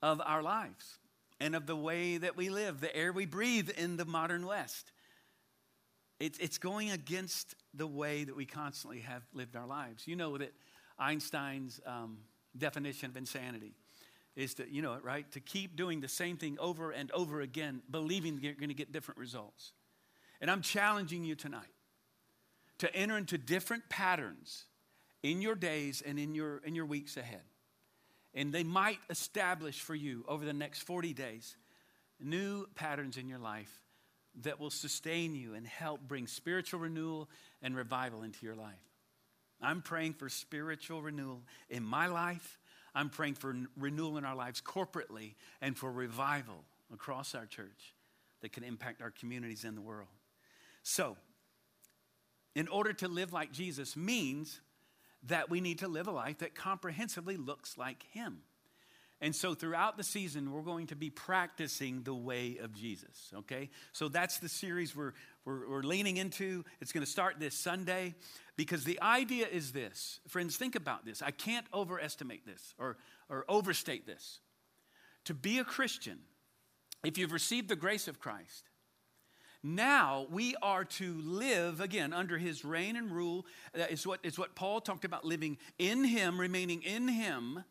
of 0.00 0.22
our 0.24 0.42
lives 0.42 0.98
and 1.40 1.56
of 1.56 1.66
the 1.66 1.76
way 1.76 2.16
that 2.16 2.36
we 2.36 2.48
live, 2.48 2.80
the 2.80 2.94
air 2.96 3.12
we 3.12 3.26
breathe 3.26 3.68
in 3.70 3.96
the 3.96 4.04
modern 4.04 4.46
West. 4.46 4.92
It's, 6.18 6.38
it's 6.38 6.58
going 6.58 6.90
against 6.90 7.54
the 7.74 7.86
way 7.86 8.24
that 8.24 8.34
we 8.34 8.46
constantly 8.46 9.00
have 9.00 9.22
lived 9.34 9.56
our 9.56 9.66
lives. 9.66 10.06
You 10.06 10.16
know 10.16 10.38
that 10.38 10.52
Einstein's 10.98 11.80
um, 11.86 12.18
definition 12.56 13.10
of 13.10 13.16
insanity 13.16 13.74
is 14.34 14.54
to, 14.54 14.70
you 14.70 14.82
know 14.82 14.94
it, 14.94 15.04
right? 15.04 15.30
To 15.32 15.40
keep 15.40 15.76
doing 15.76 16.00
the 16.00 16.08
same 16.08 16.36
thing 16.36 16.56
over 16.58 16.90
and 16.90 17.10
over 17.12 17.40
again, 17.40 17.82
believing 17.90 18.38
you're 18.40 18.54
going 18.54 18.68
to 18.68 18.74
get 18.74 18.92
different 18.92 19.18
results. 19.18 19.72
And 20.40 20.50
I'm 20.50 20.62
challenging 20.62 21.24
you 21.24 21.34
tonight 21.34 21.72
to 22.78 22.94
enter 22.94 23.16
into 23.16 23.38
different 23.38 23.88
patterns 23.88 24.64
in 25.22 25.40
your 25.40 25.54
days 25.54 26.02
and 26.04 26.18
in 26.18 26.34
your, 26.34 26.58
in 26.58 26.74
your 26.74 26.86
weeks 26.86 27.16
ahead. 27.16 27.42
And 28.34 28.52
they 28.52 28.64
might 28.64 28.98
establish 29.08 29.80
for 29.80 29.94
you 29.94 30.24
over 30.28 30.44
the 30.44 30.52
next 30.52 30.80
40 30.80 31.14
days 31.14 31.56
new 32.20 32.66
patterns 32.74 33.16
in 33.16 33.28
your 33.28 33.38
life 33.38 33.82
that 34.42 34.60
will 34.60 34.70
sustain 34.70 35.34
you 35.34 35.54
and 35.54 35.66
help 35.66 36.00
bring 36.00 36.26
spiritual 36.26 36.80
renewal 36.80 37.28
and 37.62 37.74
revival 37.76 38.22
into 38.22 38.44
your 38.44 38.54
life. 38.54 38.74
I'm 39.60 39.82
praying 39.82 40.14
for 40.14 40.28
spiritual 40.28 41.02
renewal 41.02 41.42
in 41.70 41.82
my 41.82 42.06
life. 42.06 42.58
I'm 42.94 43.08
praying 43.08 43.34
for 43.34 43.54
renewal 43.76 44.18
in 44.18 44.24
our 44.24 44.36
lives 44.36 44.60
corporately 44.60 45.34
and 45.60 45.76
for 45.76 45.90
revival 45.90 46.64
across 46.92 47.34
our 47.34 47.46
church 47.46 47.94
that 48.42 48.52
can 48.52 48.64
impact 48.64 49.02
our 49.02 49.10
communities 49.10 49.64
in 49.64 49.74
the 49.74 49.80
world. 49.80 50.08
So, 50.82 51.16
in 52.54 52.68
order 52.68 52.92
to 52.94 53.08
live 53.08 53.32
like 53.32 53.52
Jesus 53.52 53.96
means 53.96 54.60
that 55.24 55.50
we 55.50 55.60
need 55.60 55.78
to 55.80 55.88
live 55.88 56.06
a 56.06 56.12
life 56.12 56.38
that 56.38 56.54
comprehensively 56.54 57.36
looks 57.36 57.76
like 57.76 58.04
Him. 58.10 58.42
And 59.20 59.34
so 59.34 59.54
throughout 59.54 59.96
the 59.96 60.04
season, 60.04 60.52
we're 60.52 60.60
going 60.60 60.88
to 60.88 60.96
be 60.96 61.08
practicing 61.08 62.02
the 62.02 62.14
way 62.14 62.58
of 62.62 62.74
Jesus, 62.74 63.32
okay? 63.34 63.70
So 63.92 64.08
that's 64.08 64.38
the 64.38 64.48
series 64.48 64.94
we're, 64.94 65.14
we're, 65.46 65.68
we're 65.70 65.82
leaning 65.82 66.18
into. 66.18 66.64
It's 66.80 66.92
going 66.92 67.04
to 67.04 67.10
start 67.10 67.36
this 67.40 67.54
Sunday 67.54 68.14
because 68.56 68.84
the 68.84 69.00
idea 69.00 69.46
is 69.50 69.72
this. 69.72 70.20
Friends, 70.28 70.56
think 70.56 70.76
about 70.76 71.06
this. 71.06 71.22
I 71.22 71.30
can't 71.30 71.66
overestimate 71.72 72.44
this 72.44 72.74
or, 72.78 72.98
or 73.30 73.46
overstate 73.48 74.06
this. 74.06 74.40
To 75.24 75.34
be 75.34 75.58
a 75.58 75.64
Christian, 75.64 76.18
if 77.02 77.16
you've 77.16 77.32
received 77.32 77.68
the 77.68 77.76
grace 77.76 78.08
of 78.08 78.20
Christ, 78.20 78.68
now 79.62 80.26
we 80.30 80.54
are 80.60 80.84
to 80.84 81.14
live 81.22 81.80
again 81.80 82.12
under 82.12 82.36
his 82.36 82.66
reign 82.66 82.96
and 82.96 83.10
rule. 83.10 83.46
That 83.72 83.90
is 83.90 84.06
what, 84.06 84.20
is 84.22 84.38
what 84.38 84.54
Paul 84.54 84.82
talked 84.82 85.06
about 85.06 85.24
living 85.24 85.56
in 85.78 86.04
him, 86.04 86.38
remaining 86.38 86.82
in 86.82 87.08
him 87.08 87.64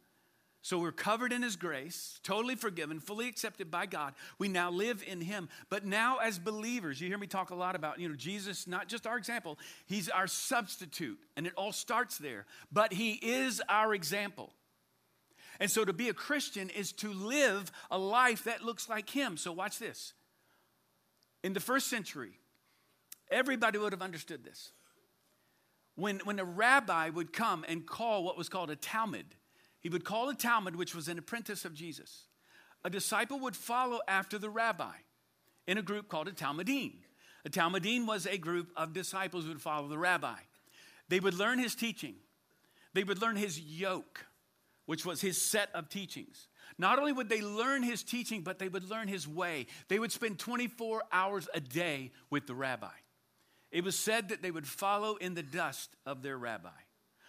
so 0.65 0.79
we're 0.79 0.91
covered 0.91 1.31
in 1.31 1.43
His 1.43 1.55
grace, 1.55 2.19
totally 2.23 2.55
forgiven, 2.55 2.99
fully 2.99 3.27
accepted 3.27 3.69
by 3.69 3.85
God. 3.85 4.15
We 4.39 4.47
now 4.47 4.71
live 4.71 5.03
in 5.05 5.21
Him. 5.21 5.47
But 5.69 5.85
now, 5.85 6.17
as 6.17 6.39
believers, 6.39 6.99
you 6.99 7.07
hear 7.07 7.19
me 7.19 7.27
talk 7.27 7.51
a 7.51 7.55
lot 7.55 7.75
about, 7.75 7.99
you 7.99 8.09
know, 8.09 8.15
Jesus, 8.15 8.65
not 8.65 8.87
just 8.87 9.05
our 9.05 9.15
example, 9.15 9.59
He's 9.85 10.09
our 10.09 10.25
substitute, 10.25 11.19
and 11.37 11.45
it 11.45 11.53
all 11.55 11.71
starts 11.71 12.17
there. 12.17 12.47
But 12.71 12.93
He 12.93 13.11
is 13.11 13.61
our 13.69 13.93
example. 13.93 14.53
And 15.59 15.69
so 15.69 15.85
to 15.85 15.93
be 15.93 16.09
a 16.09 16.15
Christian 16.15 16.71
is 16.71 16.91
to 16.93 17.13
live 17.13 17.71
a 17.91 17.99
life 17.99 18.45
that 18.45 18.63
looks 18.63 18.89
like 18.89 19.11
Him. 19.11 19.37
So 19.37 19.51
watch 19.51 19.77
this. 19.77 20.13
In 21.43 21.53
the 21.53 21.59
first 21.59 21.91
century, 21.91 22.39
everybody 23.29 23.77
would 23.77 23.93
have 23.93 24.01
understood 24.01 24.43
this. 24.43 24.71
When, 25.93 26.21
when 26.23 26.39
a 26.39 26.43
rabbi 26.43 27.09
would 27.09 27.33
come 27.33 27.63
and 27.67 27.85
call 27.85 28.23
what 28.23 28.35
was 28.35 28.49
called 28.49 28.71
a 28.71 28.75
Talmid, 28.75 29.25
he 29.85 29.89
would 29.89 30.03
call 30.03 30.29
a 30.29 30.33
Talmid, 30.33 30.75
which 30.75 30.95
was 30.95 31.09
an 31.09 31.19
apprentice 31.19 31.63
of 31.63 31.75
Jesus. 31.75 32.23
A 32.83 32.89
disciple 32.89 33.39
would 33.41 33.55
follow 33.55 33.99
after 34.07 34.39
the 34.39 34.49
rabbi 34.49 34.95
in 35.67 35.77
a 35.77 35.83
group 35.83 36.09
called 36.09 36.27
a 36.27 36.31
Talmidim. 36.31 36.93
A 37.45 37.51
Talmidim 37.51 38.07
was 38.07 38.25
a 38.25 38.39
group 38.39 38.71
of 38.75 38.93
disciples 38.93 39.43
who 39.43 39.49
would 39.49 39.61
follow 39.61 39.87
the 39.87 39.99
rabbi. 39.99 40.39
They 41.07 41.19
would 41.19 41.35
learn 41.35 41.59
his 41.59 41.75
teaching, 41.75 42.15
they 42.95 43.03
would 43.03 43.21
learn 43.21 43.35
his 43.35 43.59
yoke, 43.59 44.25
which 44.87 45.05
was 45.05 45.21
his 45.21 45.39
set 45.39 45.69
of 45.75 45.87
teachings. 45.87 46.47
Not 46.79 46.97
only 46.97 47.13
would 47.13 47.29
they 47.29 47.43
learn 47.43 47.83
his 47.83 48.01
teaching, 48.01 48.41
but 48.41 48.57
they 48.57 48.69
would 48.69 48.89
learn 48.89 49.07
his 49.07 49.27
way. 49.27 49.67
They 49.87 49.99
would 49.99 50.11
spend 50.11 50.39
24 50.39 51.03
hours 51.11 51.47
a 51.53 51.59
day 51.59 52.11
with 52.31 52.47
the 52.47 52.55
rabbi. 52.55 52.87
It 53.71 53.83
was 53.83 53.95
said 53.95 54.29
that 54.29 54.41
they 54.41 54.49
would 54.49 54.67
follow 54.67 55.17
in 55.17 55.35
the 55.35 55.43
dust 55.43 55.95
of 56.07 56.23
their 56.23 56.39
rabbi, 56.39 56.69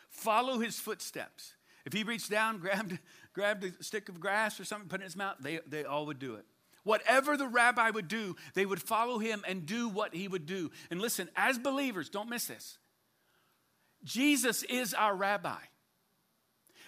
follow 0.08 0.58
his 0.58 0.80
footsteps. 0.80 1.52
If 1.87 1.93
he 1.93 2.02
reached 2.02 2.31
down, 2.31 2.59
grabbed, 2.61 2.99
grabbed 3.33 3.64
a 3.64 3.83
stick 3.83 4.11
of 4.11 4.21
grass 4.21 4.61
or 4.61 4.64
something, 4.64 4.88
put 4.88 5.00
it 5.00 5.05
in 5.05 5.07
his 5.07 5.16
mouth, 5.16 5.37
they, 5.40 5.61
they 5.66 5.85
all 5.85 6.07
would 6.07 6.19
do 6.19 6.35
it. 6.35 6.45
Whatever 6.85 7.37
the 7.37 7.49
rabbi 7.49 7.90
would 7.90 8.07
do, 8.07 8.37
they 8.55 8.66
would 8.66 8.81
follow 8.81 9.19
him 9.19 9.43
and 9.49 9.66
do 9.66 9.88
what 9.88 10.14
he 10.14 10.28
would 10.28 10.47
do. 10.47 10.71
And 10.90 11.00
listen, 11.00 11.28
as 11.35 11.59
believers, 11.59 12.09
don't 12.09 12.28
miss 12.28 12.47
this. 12.47 12.78
Jesus 14.05 14.62
is 14.64 14.95
our 14.95 15.16
rabbi. 15.16 15.59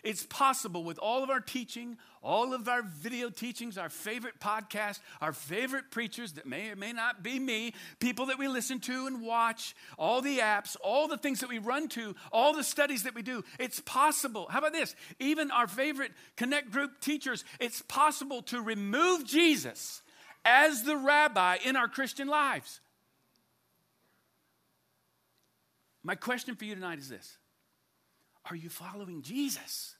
It's 0.02 0.25
possible 0.25 0.85
with 0.85 0.99
all 0.99 1.23
of 1.23 1.31
our 1.31 1.40
teaching, 1.40 1.97
all 2.23 2.55
of 2.55 2.69
our 2.69 2.83
video 2.83 3.31
teachings, 3.31 3.78
our 3.78 3.88
favorite 3.88 4.40
podcasts, 4.40 5.00
our 5.21 5.33
favorite 5.33 5.90
preachers 5.90 6.33
that 6.33 6.47
may 6.47 6.71
or 6.71 6.76
may 6.76 6.93
not 6.93 7.23
be 7.23 7.38
me, 7.38 7.75
people 7.99 8.26
that 8.26 8.38
we 8.38 8.49
listen 8.49 8.81
to 8.81 9.07
and 9.07 9.23
watch, 9.23 9.75
all 9.99 10.21
the 10.21 10.38
apps, 10.38 10.76
all 10.83 11.09
the 11.09 11.19
things 11.19 11.40
that 11.40 11.49
we 11.49 11.59
run 11.59 11.88
to, 11.88 12.14
all 12.33 12.52
the 12.52 12.64
studies 12.64 13.05
that 13.05 13.14
we 13.14 13.23
do. 13.23 13.45
It's 13.59 13.81
possible. 13.81 14.47
How 14.50 14.59
about 14.59 14.73
this? 14.73 14.95
Even 15.19 15.50
our 15.50 15.67
favorite 15.67 16.12
Connect 16.37 16.71
group 16.71 17.00
teachers, 17.00 17.45
it's 17.61 17.83
possible 17.83 18.43
to 18.43 18.61
remove 18.61 19.25
Jesus 19.25 20.02
as 20.45 20.83
the 20.83 20.97
rabbi 20.97 21.59
in 21.64 21.76
our 21.76 21.88
Christian 21.88 22.28
lives. 22.28 22.81
My 26.02 26.14
question 26.14 26.55
for 26.55 26.64
you 26.64 26.75
tonight 26.75 26.99
is 26.99 27.09
this 27.09 27.37
are 28.50 28.57
you 28.57 28.69
following 28.69 29.23
Jesus? 29.23 29.95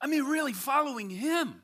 I 0.00 0.06
mean, 0.06 0.24
really 0.24 0.52
following 0.52 1.10
him. 1.10 1.62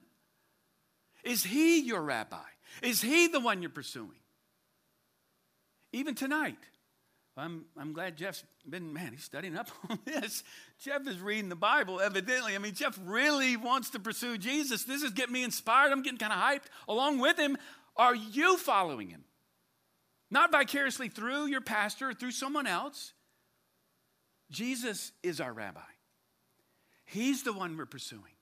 Is 1.25 1.45
he 1.45 1.81
your 1.81 2.03
rabbi? 2.03 2.39
Is 2.83 3.01
he 3.01 3.29
the 3.29 3.41
one 3.41 3.63
you're 3.63 3.71
pursuing? 3.71 4.11
Even 5.93 6.15
tonight, 6.15 6.57
I'm, 7.37 7.67
I'm 7.79 7.93
glad 7.93 8.17
Jeff's 8.17 8.45
been, 8.69 8.93
man, 8.93 9.13
he's 9.13 9.25
studying 9.25 9.57
up 9.57 9.71
on 9.91 9.99
this. 10.05 10.43
Jeff 10.81 11.07
is 11.07 11.21
reading 11.21 11.49
the 11.49 11.57
Bible, 11.57 12.01
evidently. 12.01 12.55
I 12.55 12.59
mean, 12.59 12.75
Jeff 12.75 12.99
really 13.05 13.57
wants 13.57 13.91
to 13.91 14.01
pursue 14.01 14.39
Jesus. 14.39 14.85
This 14.85 15.03
is 15.03 15.11
getting 15.13 15.33
me 15.33 15.45
inspired. 15.45 15.93
I'm 15.93 16.03
getting 16.03 16.19
kind 16.19 16.33
of 16.33 16.39
hyped 16.39 16.71
along 16.89 17.21
with 17.21 17.39
him. 17.39 17.57
Are 17.97 18.15
you 18.15 18.57
following 18.57 19.09
him? 19.09 19.25
Not 20.31 20.51
vicariously 20.51 21.09
through 21.09 21.47
your 21.47 21.61
pastor 21.61 22.11
or 22.11 22.15
through 22.15 22.31
someone 22.31 22.67
else. 22.67 23.13
Jesus 24.53 25.13
is 25.23 25.41
our 25.41 25.53
rabbi. 25.53 25.81
He's 27.05 27.43
the 27.43 27.53
one 27.53 27.77
we're 27.77 27.87
pursuing. 27.87 28.33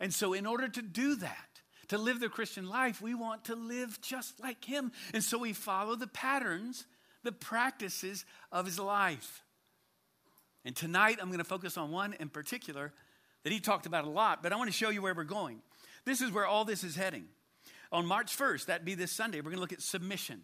And 0.00 0.12
so, 0.12 0.32
in 0.32 0.46
order 0.46 0.68
to 0.68 0.82
do 0.82 1.16
that, 1.16 1.48
to 1.88 1.98
live 1.98 2.20
the 2.20 2.28
Christian 2.28 2.68
life, 2.68 3.00
we 3.00 3.14
want 3.14 3.44
to 3.46 3.54
live 3.54 4.00
just 4.00 4.40
like 4.40 4.64
him. 4.64 4.92
And 5.12 5.24
so 5.24 5.38
we 5.38 5.52
follow 5.52 5.96
the 5.96 6.06
patterns, 6.06 6.86
the 7.22 7.32
practices 7.32 8.24
of 8.52 8.66
his 8.66 8.78
life. 8.78 9.42
And 10.64 10.76
tonight 10.76 11.18
I'm 11.20 11.28
going 11.28 11.38
to 11.38 11.44
focus 11.44 11.76
on 11.76 11.90
one 11.90 12.14
in 12.20 12.28
particular 12.28 12.92
that 13.44 13.52
he 13.52 13.60
talked 13.60 13.86
about 13.86 14.04
a 14.04 14.10
lot, 14.10 14.42
but 14.42 14.52
I 14.52 14.56
want 14.56 14.68
to 14.68 14.76
show 14.76 14.90
you 14.90 15.00
where 15.00 15.14
we're 15.14 15.24
going. 15.24 15.62
This 16.04 16.20
is 16.20 16.30
where 16.30 16.46
all 16.46 16.64
this 16.64 16.84
is 16.84 16.96
heading. 16.96 17.24
On 17.90 18.04
March 18.04 18.36
1st, 18.36 18.66
that'd 18.66 18.84
be 18.84 18.94
this 18.94 19.12
Sunday, 19.12 19.38
we're 19.38 19.44
going 19.44 19.54
to 19.54 19.60
look 19.60 19.72
at 19.72 19.80
submission. 19.80 20.42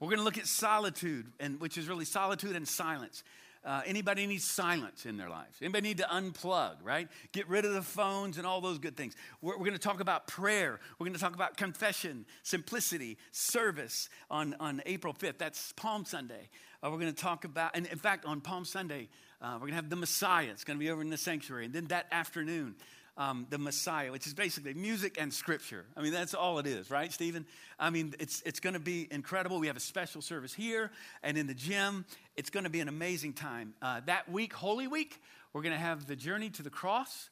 We're 0.00 0.08
going 0.08 0.18
to 0.18 0.24
look 0.24 0.36
at 0.36 0.46
solitude, 0.46 1.32
and 1.40 1.60
which 1.60 1.78
is 1.78 1.88
really 1.88 2.04
solitude 2.04 2.56
and 2.56 2.68
silence. 2.68 3.22
Uh, 3.64 3.80
anybody 3.86 4.26
needs 4.26 4.44
silence 4.44 5.06
in 5.06 5.16
their 5.16 5.30
lives? 5.30 5.56
Anybody 5.62 5.88
need 5.88 5.98
to 5.98 6.04
unplug, 6.04 6.76
right? 6.82 7.08
Get 7.32 7.48
rid 7.48 7.64
of 7.64 7.72
the 7.72 7.82
phones 7.82 8.36
and 8.36 8.46
all 8.46 8.60
those 8.60 8.78
good 8.78 8.96
things. 8.96 9.14
We're, 9.40 9.54
we're 9.54 9.64
going 9.64 9.72
to 9.72 9.78
talk 9.78 10.00
about 10.00 10.26
prayer. 10.26 10.78
We're 10.98 11.06
going 11.06 11.14
to 11.14 11.20
talk 11.20 11.34
about 11.34 11.56
confession, 11.56 12.26
simplicity, 12.42 13.16
service 13.30 14.10
on, 14.30 14.54
on 14.60 14.82
April 14.84 15.14
5th. 15.14 15.38
That's 15.38 15.72
Palm 15.72 16.04
Sunday. 16.04 16.50
Uh, 16.82 16.90
we're 16.90 16.98
going 16.98 17.14
to 17.14 17.22
talk 17.22 17.46
about, 17.46 17.74
and 17.74 17.86
in 17.86 17.98
fact, 17.98 18.26
on 18.26 18.42
Palm 18.42 18.66
Sunday, 18.66 19.08
uh, 19.40 19.52
we're 19.54 19.60
going 19.60 19.70
to 19.70 19.76
have 19.76 19.88
the 19.88 19.96
Messiah. 19.96 20.48
It's 20.50 20.64
going 20.64 20.78
to 20.78 20.84
be 20.84 20.90
over 20.90 21.00
in 21.00 21.08
the 21.08 21.16
sanctuary. 21.16 21.64
And 21.64 21.72
then 21.72 21.86
that 21.86 22.06
afternoon, 22.12 22.74
um, 23.16 23.46
the 23.50 23.58
Messiah, 23.58 24.10
which 24.10 24.26
is 24.26 24.34
basically 24.34 24.74
music 24.74 25.16
and 25.20 25.32
scripture. 25.32 25.84
I 25.96 26.02
mean, 26.02 26.12
that's 26.12 26.34
all 26.34 26.58
it 26.58 26.66
is, 26.66 26.90
right, 26.90 27.12
Stephen? 27.12 27.46
I 27.78 27.90
mean, 27.90 28.14
it's, 28.18 28.42
it's 28.44 28.60
going 28.60 28.74
to 28.74 28.80
be 28.80 29.06
incredible. 29.10 29.60
We 29.60 29.68
have 29.68 29.76
a 29.76 29.80
special 29.80 30.20
service 30.20 30.52
here 30.52 30.90
and 31.22 31.38
in 31.38 31.46
the 31.46 31.54
gym. 31.54 32.04
It's 32.36 32.50
going 32.50 32.64
to 32.64 32.70
be 32.70 32.80
an 32.80 32.88
amazing 32.88 33.34
time. 33.34 33.74
Uh, 33.80 34.00
that 34.06 34.30
week, 34.30 34.52
Holy 34.52 34.88
Week, 34.88 35.22
we're 35.52 35.62
going 35.62 35.74
to 35.74 35.78
have 35.78 36.06
the 36.06 36.16
Journey 36.16 36.50
to 36.50 36.62
the 36.62 36.70
Cross, 36.70 37.30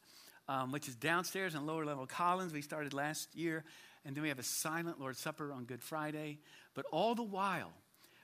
um, 0.49 0.71
which 0.71 0.89
is 0.89 0.95
downstairs 0.95 1.55
in 1.55 1.67
lower 1.67 1.85
level 1.85 2.07
Collins. 2.07 2.53
We 2.53 2.63
started 2.63 2.93
last 2.93 3.35
year. 3.35 3.65
And 4.05 4.17
then 4.17 4.23
we 4.23 4.29
have 4.29 4.39
a 4.39 4.45
silent 4.45 5.01
Lord's 5.01 5.21
Supper 5.21 5.53
on 5.53 5.65
Good 5.65 5.83
Friday. 5.83 6.39
But 6.75 6.87
all 6.91 7.15
the 7.15 7.23
while, 7.23 7.73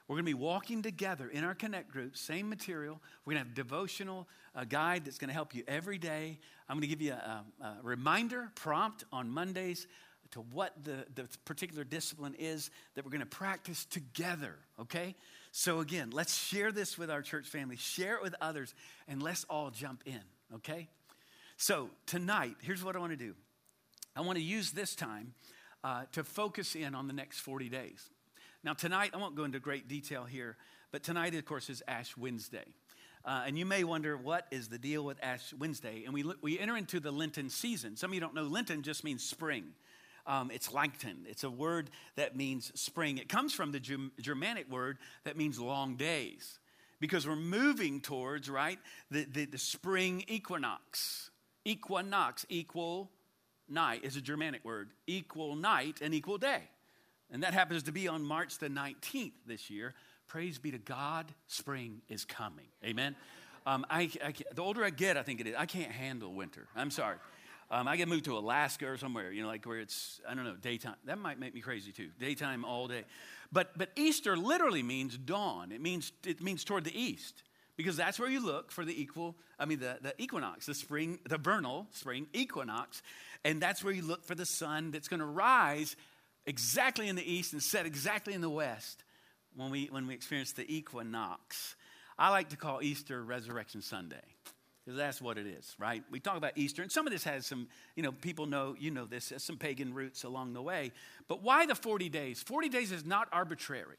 we're 0.08 0.14
going 0.14 0.24
to 0.24 0.30
be 0.30 0.34
walking 0.34 0.80
together 0.80 1.28
in 1.28 1.44
our 1.44 1.54
connect 1.54 1.92
group, 1.92 2.16
same 2.16 2.48
material. 2.48 2.98
We're 3.24 3.34
going 3.34 3.44
to 3.44 3.48
have 3.48 3.54
devotional 3.54 4.26
a 4.54 4.64
guide 4.64 5.04
that's 5.04 5.18
going 5.18 5.28
to 5.28 5.34
help 5.34 5.54
you 5.54 5.62
every 5.68 5.98
day. 5.98 6.38
I'm 6.68 6.76
going 6.76 6.82
to 6.82 6.88
give 6.88 7.02
you 7.02 7.12
a, 7.12 7.44
a 7.60 7.76
reminder 7.82 8.50
prompt 8.54 9.04
on 9.12 9.28
Mondays 9.28 9.86
to 10.30 10.40
what 10.40 10.72
the, 10.82 11.06
the 11.14 11.28
particular 11.44 11.84
discipline 11.84 12.34
is 12.38 12.70
that 12.94 13.04
we're 13.04 13.10
going 13.10 13.20
to 13.20 13.26
practice 13.26 13.84
together, 13.84 14.56
okay? 14.80 15.14
So, 15.52 15.80
again, 15.80 16.10
let's 16.10 16.36
share 16.36 16.72
this 16.72 16.98
with 16.98 17.10
our 17.10 17.22
church 17.22 17.46
family, 17.46 17.76
share 17.76 18.16
it 18.16 18.22
with 18.22 18.34
others, 18.40 18.74
and 19.06 19.22
let's 19.22 19.44
all 19.48 19.70
jump 19.70 20.02
in, 20.06 20.20
okay? 20.56 20.88
So, 21.56 21.90
tonight, 22.06 22.56
here's 22.62 22.82
what 22.82 22.96
I 22.96 22.98
want 22.98 23.12
to 23.12 23.16
do 23.16 23.34
I 24.16 24.22
want 24.22 24.36
to 24.38 24.44
use 24.44 24.72
this 24.72 24.94
time 24.94 25.34
uh, 25.84 26.04
to 26.12 26.24
focus 26.24 26.74
in 26.74 26.94
on 26.94 27.06
the 27.06 27.14
next 27.14 27.40
40 27.40 27.68
days. 27.68 28.10
Now, 28.64 28.74
tonight, 28.74 29.12
I 29.14 29.18
won't 29.18 29.36
go 29.36 29.44
into 29.44 29.60
great 29.60 29.86
detail 29.86 30.24
here, 30.24 30.56
but 30.90 31.04
tonight, 31.04 31.34
of 31.34 31.44
course, 31.44 31.70
is 31.70 31.82
Ash 31.86 32.16
Wednesday. 32.16 32.64
Uh, 33.24 33.44
and 33.46 33.58
you 33.58 33.64
may 33.64 33.84
wonder, 33.84 34.16
what 34.16 34.46
is 34.50 34.68
the 34.68 34.78
deal 34.78 35.04
with 35.04 35.22
Ash 35.22 35.54
Wednesday? 35.58 36.02
And 36.04 36.12
we, 36.12 36.24
we 36.42 36.58
enter 36.58 36.76
into 36.76 36.98
the 36.98 37.12
Lenten 37.12 37.50
season. 37.50 37.96
Some 37.96 38.10
of 38.10 38.14
you 38.14 38.20
don't 38.20 38.34
know, 38.34 38.44
Lenten 38.44 38.82
just 38.82 39.04
means 39.04 39.22
spring. 39.22 39.64
Um, 40.26 40.50
it's 40.50 40.72
Langton. 40.72 41.24
It's 41.28 41.44
a 41.44 41.50
word 41.50 41.90
that 42.16 42.36
means 42.36 42.72
spring. 42.74 43.18
It 43.18 43.28
comes 43.28 43.54
from 43.54 43.70
the 43.70 43.80
Germanic 44.20 44.70
word 44.70 44.98
that 45.24 45.36
means 45.36 45.60
long 45.60 45.96
days 45.96 46.58
because 47.00 47.26
we're 47.26 47.36
moving 47.36 48.00
towards, 48.00 48.50
right, 48.50 48.78
the, 49.10 49.24
the, 49.24 49.44
the 49.44 49.58
spring 49.58 50.24
equinox. 50.26 51.30
Equinox, 51.64 52.44
equal 52.48 53.10
night, 53.68 54.04
is 54.04 54.16
a 54.16 54.20
Germanic 54.20 54.64
word. 54.64 54.90
Equal 55.06 55.54
night 55.54 56.00
and 56.02 56.12
equal 56.12 56.38
day. 56.38 56.62
And 57.30 57.42
that 57.42 57.54
happens 57.54 57.84
to 57.84 57.92
be 57.92 58.08
on 58.08 58.22
March 58.22 58.58
the 58.58 58.68
19th 58.68 59.32
this 59.46 59.70
year. 59.70 59.94
Praise 60.28 60.58
be 60.58 60.70
to 60.70 60.78
God, 60.78 61.26
spring 61.46 62.02
is 62.08 62.24
coming. 62.24 62.66
Amen. 62.84 63.16
Um, 63.66 63.84
I, 63.90 64.10
I, 64.24 64.34
the 64.54 64.62
older 64.62 64.84
I 64.84 64.90
get, 64.90 65.16
I 65.16 65.22
think 65.22 65.40
it 65.40 65.46
is. 65.46 65.54
I 65.56 65.66
can't 65.66 65.90
handle 65.90 66.32
winter. 66.32 66.66
I'm 66.74 66.90
sorry. 66.90 67.16
Um, 67.70 67.86
I 67.86 67.96
get 67.96 68.08
moved 68.08 68.24
to 68.24 68.38
Alaska 68.38 68.86
or 68.88 68.96
somewhere, 68.96 69.30
you 69.30 69.42
know, 69.42 69.48
like 69.48 69.66
where 69.66 69.78
it's, 69.78 70.22
I 70.26 70.34
don't 70.34 70.44
know, 70.44 70.56
daytime. 70.56 70.94
That 71.04 71.18
might 71.18 71.38
make 71.38 71.54
me 71.54 71.60
crazy 71.60 71.92
too. 71.92 72.08
Daytime 72.18 72.64
all 72.64 72.88
day. 72.88 73.04
But, 73.52 73.76
but 73.76 73.90
Easter 73.94 74.36
literally 74.38 74.82
means 74.82 75.18
dawn. 75.18 75.70
It 75.70 75.82
means, 75.82 76.12
it 76.24 76.42
means 76.42 76.64
toward 76.64 76.84
the 76.84 76.98
east 76.98 77.42
because 77.76 77.96
that's 77.96 78.18
where 78.18 78.30
you 78.30 78.44
look 78.44 78.72
for 78.72 78.86
the 78.86 79.00
equal, 79.00 79.36
I 79.58 79.66
mean, 79.66 79.80
the, 79.80 79.98
the 80.00 80.14
equinox, 80.22 80.64
the 80.64 80.74
spring, 80.74 81.18
the 81.28 81.36
vernal 81.36 81.86
spring 81.92 82.26
equinox. 82.32 83.02
And 83.44 83.60
that's 83.60 83.84
where 83.84 83.92
you 83.92 84.02
look 84.02 84.24
for 84.24 84.34
the 84.34 84.46
sun 84.46 84.90
that's 84.90 85.08
going 85.08 85.20
to 85.20 85.26
rise 85.26 85.94
exactly 86.48 87.08
in 87.08 87.14
the 87.14 87.30
east 87.32 87.52
and 87.52 87.62
set 87.62 87.86
exactly 87.86 88.32
in 88.32 88.40
the 88.40 88.50
west 88.50 89.04
when 89.54 89.70
we, 89.70 89.86
when 89.90 90.06
we 90.06 90.14
experience 90.14 90.52
the 90.52 90.64
equinox. 90.74 91.76
I 92.18 92.30
like 92.30 92.48
to 92.48 92.56
call 92.56 92.82
Easter 92.82 93.22
Resurrection 93.22 93.82
Sunday 93.82 94.22
because 94.84 94.96
that's 94.96 95.20
what 95.20 95.36
it 95.36 95.46
is, 95.46 95.76
right? 95.78 96.02
We 96.10 96.18
talk 96.18 96.38
about 96.38 96.52
Easter, 96.56 96.80
and 96.80 96.90
some 96.90 97.06
of 97.06 97.12
this 97.12 97.22
has 97.24 97.44
some, 97.44 97.68
you 97.94 98.02
know, 98.02 98.10
people 98.10 98.46
know, 98.46 98.74
you 98.78 98.90
know 98.90 99.04
this, 99.04 99.28
has 99.28 99.44
some 99.44 99.58
pagan 99.58 99.92
roots 99.92 100.24
along 100.24 100.54
the 100.54 100.62
way. 100.62 100.92
But 101.28 101.42
why 101.42 101.66
the 101.66 101.74
40 101.74 102.08
days? 102.08 102.42
40 102.42 102.70
days 102.70 102.90
is 102.90 103.04
not 103.04 103.28
arbitrary. 103.30 103.98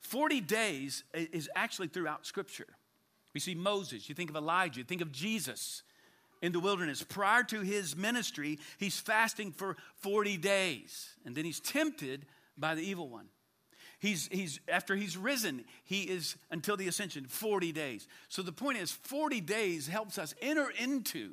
40 0.00 0.40
days 0.42 1.02
is 1.12 1.50
actually 1.56 1.88
throughout 1.88 2.24
Scripture. 2.24 2.68
We 3.34 3.40
see 3.40 3.56
Moses, 3.56 4.08
you 4.08 4.14
think 4.14 4.30
of 4.30 4.36
Elijah, 4.36 4.78
you 4.78 4.84
think 4.84 5.02
of 5.02 5.10
Jesus 5.10 5.82
in 6.46 6.52
the 6.52 6.60
wilderness. 6.60 7.02
Prior 7.02 7.42
to 7.42 7.60
his 7.60 7.96
ministry, 7.96 8.60
he's 8.78 9.00
fasting 9.00 9.50
for 9.50 9.76
40 9.96 10.36
days, 10.36 11.10
and 11.24 11.34
then 11.34 11.44
he's 11.44 11.58
tempted 11.58 12.24
by 12.56 12.76
the 12.76 12.82
evil 12.82 13.08
one. 13.08 13.26
He's, 13.98 14.28
he's, 14.30 14.60
after 14.68 14.94
he's 14.94 15.16
risen, 15.16 15.64
he 15.84 16.02
is 16.02 16.36
until 16.50 16.76
the 16.76 16.86
ascension, 16.86 17.26
40 17.26 17.72
days. 17.72 18.06
So 18.28 18.42
the 18.42 18.52
point 18.52 18.78
is, 18.78 18.92
40 18.92 19.40
days 19.40 19.88
helps 19.88 20.18
us 20.18 20.34
enter 20.40 20.70
into 20.78 21.32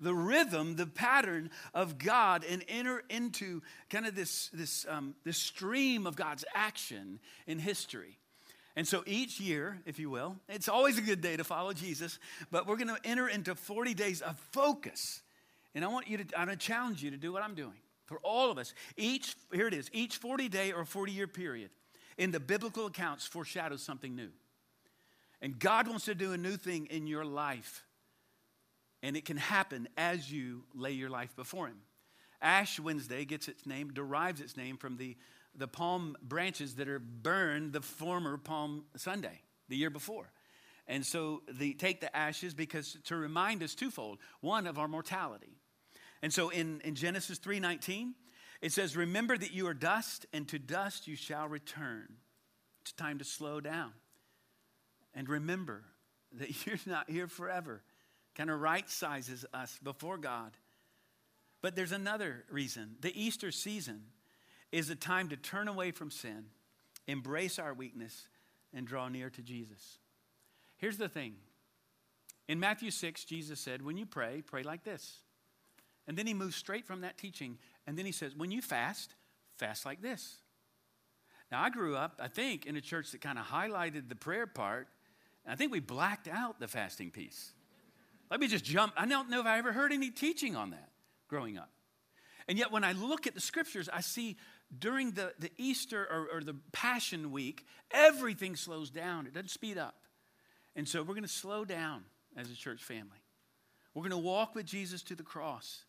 the 0.00 0.14
rhythm, 0.14 0.74
the 0.74 0.86
pattern 0.86 1.50
of 1.72 1.98
God, 1.98 2.44
and 2.48 2.64
enter 2.66 3.04
into 3.08 3.62
kind 3.90 4.06
of 4.06 4.16
this, 4.16 4.50
this, 4.52 4.86
um, 4.88 5.14
this 5.24 5.38
stream 5.38 6.04
of 6.04 6.16
God's 6.16 6.44
action 6.52 7.20
in 7.46 7.60
history. 7.60 8.18
And 8.78 8.86
so 8.86 9.02
each 9.06 9.40
year, 9.40 9.80
if 9.86 9.98
you 9.98 10.08
will, 10.08 10.36
it's 10.48 10.68
always 10.68 10.98
a 10.98 11.00
good 11.00 11.20
day 11.20 11.36
to 11.36 11.42
follow 11.42 11.72
Jesus, 11.72 12.20
but 12.52 12.68
we're 12.68 12.76
going 12.76 12.94
to 12.94 12.98
enter 13.02 13.26
into 13.26 13.56
40 13.56 13.92
days 13.92 14.20
of 14.20 14.38
focus. 14.52 15.20
And 15.74 15.84
I 15.84 15.88
want 15.88 16.06
you 16.06 16.18
to, 16.18 16.38
I 16.38 16.44
want 16.44 16.52
to 16.52 16.56
challenge 16.56 17.02
you 17.02 17.10
to 17.10 17.16
do 17.16 17.32
what 17.32 17.42
I'm 17.42 17.56
doing 17.56 17.74
for 18.06 18.18
all 18.22 18.52
of 18.52 18.56
us. 18.56 18.74
Each, 18.96 19.34
here 19.52 19.66
it 19.66 19.74
is, 19.74 19.90
each 19.92 20.18
40 20.18 20.48
day 20.48 20.70
or 20.70 20.84
40 20.84 21.10
year 21.10 21.26
period 21.26 21.70
in 22.18 22.30
the 22.30 22.38
biblical 22.38 22.86
accounts 22.86 23.26
foreshadows 23.26 23.82
something 23.82 24.14
new. 24.14 24.30
And 25.42 25.58
God 25.58 25.88
wants 25.88 26.04
to 26.04 26.14
do 26.14 26.32
a 26.32 26.38
new 26.38 26.56
thing 26.56 26.86
in 26.86 27.08
your 27.08 27.24
life. 27.24 27.84
And 29.02 29.16
it 29.16 29.24
can 29.24 29.38
happen 29.38 29.88
as 29.96 30.30
you 30.30 30.62
lay 30.72 30.92
your 30.92 31.10
life 31.10 31.34
before 31.34 31.66
Him. 31.66 31.80
Ash 32.40 32.78
Wednesday 32.78 33.24
gets 33.24 33.48
its 33.48 33.66
name, 33.66 33.92
derives 33.92 34.40
its 34.40 34.56
name 34.56 34.76
from 34.76 34.98
the 34.98 35.16
the 35.58 35.68
palm 35.68 36.16
branches 36.22 36.76
that 36.76 36.88
are 36.88 36.98
burned 36.98 37.72
the 37.72 37.80
former 37.80 38.38
Palm 38.38 38.84
Sunday, 38.96 39.42
the 39.68 39.76
year 39.76 39.90
before. 39.90 40.30
And 40.86 41.04
so 41.04 41.42
they 41.50 41.72
take 41.72 42.00
the 42.00 42.14
ashes 42.16 42.54
because 42.54 42.96
to 43.04 43.16
remind 43.16 43.62
us 43.62 43.74
twofold 43.74 44.18
one 44.40 44.66
of 44.66 44.78
our 44.78 44.88
mortality. 44.88 45.58
And 46.22 46.32
so 46.32 46.48
in, 46.48 46.80
in 46.82 46.94
Genesis 46.94 47.38
3:19, 47.38 48.14
it 48.60 48.72
says, 48.72 48.96
Remember 48.96 49.36
that 49.36 49.52
you 49.52 49.66
are 49.66 49.74
dust, 49.74 50.26
and 50.32 50.48
to 50.48 50.58
dust 50.58 51.06
you 51.06 51.16
shall 51.16 51.46
return. 51.46 52.08
It's 52.80 52.92
time 52.92 53.18
to 53.18 53.24
slow 53.24 53.60
down. 53.60 53.92
And 55.14 55.28
remember 55.28 55.84
that 56.32 56.66
you're 56.66 56.78
not 56.86 57.10
here 57.10 57.28
forever. 57.28 57.82
Kind 58.34 58.50
of 58.50 58.60
right 58.60 58.88
sizes 58.88 59.44
us 59.52 59.78
before 59.82 60.16
God. 60.16 60.52
But 61.60 61.74
there's 61.74 61.92
another 61.92 62.44
reason. 62.50 62.96
The 63.00 63.20
Easter 63.20 63.50
season 63.50 64.04
is 64.72 64.90
a 64.90 64.94
time 64.94 65.28
to 65.28 65.36
turn 65.36 65.68
away 65.68 65.90
from 65.90 66.10
sin, 66.10 66.46
embrace 67.06 67.58
our 67.58 67.74
weakness, 67.74 68.28
and 68.74 68.86
draw 68.86 69.08
near 69.08 69.30
to 69.30 69.42
Jesus. 69.42 69.98
Here's 70.76 70.98
the 70.98 71.08
thing 71.08 71.34
in 72.48 72.58
Matthew 72.58 72.90
6, 72.90 73.24
Jesus 73.24 73.60
said, 73.60 73.82
When 73.82 73.96
you 73.96 74.06
pray, 74.06 74.42
pray 74.44 74.62
like 74.62 74.82
this. 74.82 75.18
And 76.06 76.16
then 76.16 76.26
he 76.26 76.32
moves 76.32 76.56
straight 76.56 76.86
from 76.86 77.02
that 77.02 77.18
teaching, 77.18 77.58
and 77.86 77.98
then 77.98 78.06
he 78.06 78.12
says, 78.12 78.34
When 78.34 78.50
you 78.50 78.62
fast, 78.62 79.14
fast 79.56 79.84
like 79.84 80.00
this. 80.00 80.38
Now, 81.52 81.62
I 81.62 81.70
grew 81.70 81.96
up, 81.96 82.20
I 82.22 82.28
think, 82.28 82.66
in 82.66 82.76
a 82.76 82.80
church 82.80 83.10
that 83.12 83.20
kind 83.20 83.38
of 83.38 83.46
highlighted 83.46 84.08
the 84.08 84.14
prayer 84.14 84.46
part, 84.46 84.88
and 85.44 85.52
I 85.52 85.56
think 85.56 85.72
we 85.72 85.80
blacked 85.80 86.28
out 86.28 86.60
the 86.60 86.68
fasting 86.68 87.10
piece. 87.10 87.52
Let 88.30 88.40
me 88.40 88.48
just 88.48 88.64
jump. 88.64 88.92
I 88.96 89.06
don't 89.06 89.30
know 89.30 89.40
if 89.40 89.46
I 89.46 89.58
ever 89.58 89.72
heard 89.72 89.92
any 89.92 90.10
teaching 90.10 90.56
on 90.56 90.70
that 90.70 90.90
growing 91.28 91.56
up. 91.56 91.70
And 92.48 92.58
yet, 92.58 92.72
when 92.72 92.84
I 92.84 92.92
look 92.92 93.26
at 93.26 93.34
the 93.34 93.40
scriptures, 93.40 93.88
I 93.92 94.00
see 94.00 94.36
during 94.76 95.12
the, 95.12 95.32
the 95.38 95.50
Easter 95.56 96.06
or, 96.10 96.38
or 96.38 96.40
the 96.42 96.56
Passion 96.72 97.32
Week, 97.32 97.66
everything 97.90 98.56
slows 98.56 98.90
down. 98.90 99.26
It 99.26 99.34
doesn't 99.34 99.50
speed 99.50 99.78
up. 99.78 99.94
And 100.76 100.88
so 100.88 101.00
we're 101.02 101.14
going 101.14 101.22
to 101.22 101.28
slow 101.28 101.64
down 101.64 102.04
as 102.36 102.50
a 102.50 102.54
church 102.54 102.82
family. 102.82 103.22
We're 103.94 104.02
going 104.02 104.10
to 104.10 104.18
walk 104.18 104.54
with 104.54 104.66
Jesus 104.66 105.02
to 105.04 105.14
the 105.14 105.22
cross. 105.22 105.84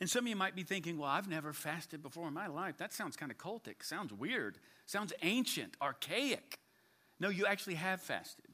And 0.00 0.08
some 0.08 0.24
of 0.24 0.28
you 0.28 0.36
might 0.36 0.54
be 0.54 0.62
thinking, 0.62 0.98
well, 0.98 1.10
I've 1.10 1.28
never 1.28 1.52
fasted 1.52 2.02
before 2.02 2.28
in 2.28 2.34
my 2.34 2.46
life. 2.46 2.76
That 2.78 2.92
sounds 2.92 3.16
kind 3.16 3.32
of 3.32 3.38
cultic, 3.38 3.82
sounds 3.82 4.12
weird, 4.12 4.58
sounds 4.86 5.12
ancient, 5.22 5.76
archaic. 5.82 6.58
No, 7.18 7.28
you 7.28 7.46
actually 7.46 7.74
have 7.74 8.00
fasted. 8.00 8.46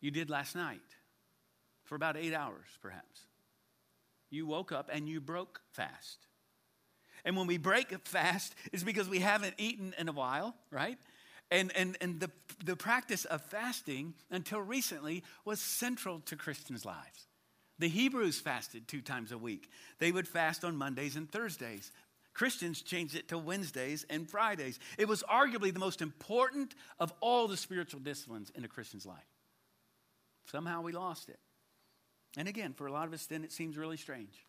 You 0.00 0.10
did 0.10 0.30
last 0.30 0.56
night 0.56 0.80
for 1.84 1.94
about 1.94 2.16
eight 2.16 2.34
hours, 2.34 2.66
perhaps. 2.80 3.26
You 4.30 4.46
woke 4.46 4.72
up 4.72 4.90
and 4.92 5.08
you 5.08 5.20
broke 5.20 5.60
fast. 5.72 6.27
And 7.24 7.36
when 7.36 7.46
we 7.46 7.58
break 7.58 7.92
fast, 8.06 8.54
it's 8.72 8.82
because 8.82 9.08
we 9.08 9.20
haven't 9.20 9.54
eaten 9.58 9.94
in 9.98 10.08
a 10.08 10.12
while, 10.12 10.54
right? 10.70 10.98
And, 11.50 11.72
and, 11.76 11.96
and 12.00 12.20
the, 12.20 12.30
the 12.64 12.76
practice 12.76 13.24
of 13.24 13.42
fasting 13.42 14.14
until 14.30 14.60
recently 14.60 15.24
was 15.44 15.60
central 15.60 16.20
to 16.26 16.36
Christians' 16.36 16.84
lives. 16.84 17.26
The 17.78 17.88
Hebrews 17.88 18.40
fasted 18.40 18.88
two 18.88 19.00
times 19.00 19.32
a 19.32 19.38
week. 19.38 19.70
They 19.98 20.12
would 20.12 20.28
fast 20.28 20.64
on 20.64 20.76
Mondays 20.76 21.16
and 21.16 21.30
Thursdays. 21.30 21.92
Christians 22.34 22.82
changed 22.82 23.16
it 23.16 23.28
to 23.28 23.38
Wednesdays 23.38 24.04
and 24.10 24.28
Fridays. 24.28 24.78
It 24.98 25.08
was 25.08 25.22
arguably 25.24 25.72
the 25.72 25.78
most 25.78 26.02
important 26.02 26.74
of 26.98 27.12
all 27.20 27.48
the 27.48 27.56
spiritual 27.56 28.00
disciplines 28.00 28.50
in 28.54 28.64
a 28.64 28.68
Christian's 28.68 29.06
life. 29.06 29.18
Somehow 30.50 30.82
we 30.82 30.92
lost 30.92 31.28
it. 31.28 31.38
And 32.36 32.46
again, 32.46 32.74
for 32.74 32.86
a 32.86 32.92
lot 32.92 33.06
of 33.06 33.14
us, 33.14 33.26
then 33.26 33.44
it 33.44 33.52
seems 33.52 33.76
really 33.76 33.96
strange. 33.96 34.44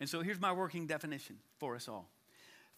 And 0.00 0.08
so 0.08 0.20
here's 0.20 0.40
my 0.40 0.52
working 0.52 0.86
definition 0.86 1.36
for 1.58 1.74
us 1.74 1.88
all 1.88 2.10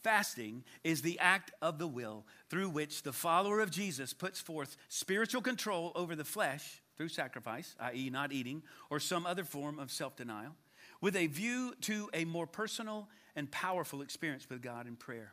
Fasting 0.03 0.63
is 0.85 1.03
the 1.03 1.19
act 1.19 1.51
of 1.61 1.79
the 1.79 1.87
will 1.87 2.25
through 2.49 2.69
which 2.69 3.03
the 3.03 3.13
follower 3.13 3.61
of 3.61 3.71
Jesus 3.71 4.13
puts 4.13 4.41
forth 4.41 4.77
spiritual 4.89 5.43
control 5.43 5.93
over 5.97 6.15
the 6.15 6.25
flesh 6.25 6.83
through 6.97 7.09
sacrifice, 7.09 7.75
i.e., 7.81 8.11
not 8.11 8.33
eating, 8.33 8.63
or 8.91 9.01
some 9.01 9.27
other 9.27 9.45
form 9.45 9.79
of 9.79 9.91
self 9.91 10.17
denial, 10.17 10.55
with 11.01 11.17
a 11.17 11.27
view 11.27 11.75
to 11.83 12.09
a 12.15 12.25
more 12.25 12.47
personal 12.47 13.09
and 13.35 13.51
powerful 13.51 14.03
experience 14.03 14.49
with 14.49 14.63
God 14.63 14.87
in 14.87 14.97
prayer. 14.97 15.33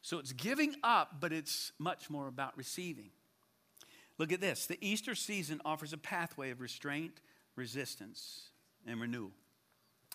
So 0.00 0.18
it's 0.18 0.32
giving 0.32 0.74
up, 0.82 1.16
but 1.20 1.32
it's 1.32 1.72
much 1.78 2.10
more 2.10 2.28
about 2.28 2.56
receiving. 2.56 3.10
Look 4.16 4.32
at 4.32 4.40
this 4.40 4.66
the 4.66 4.78
Easter 4.80 5.14
season 5.14 5.60
offers 5.64 5.92
a 5.92 5.98
pathway 5.98 6.50
of 6.50 6.60
restraint, 6.60 7.20
resistance, 7.54 8.50
and 8.86 9.00
renewal. 9.00 9.32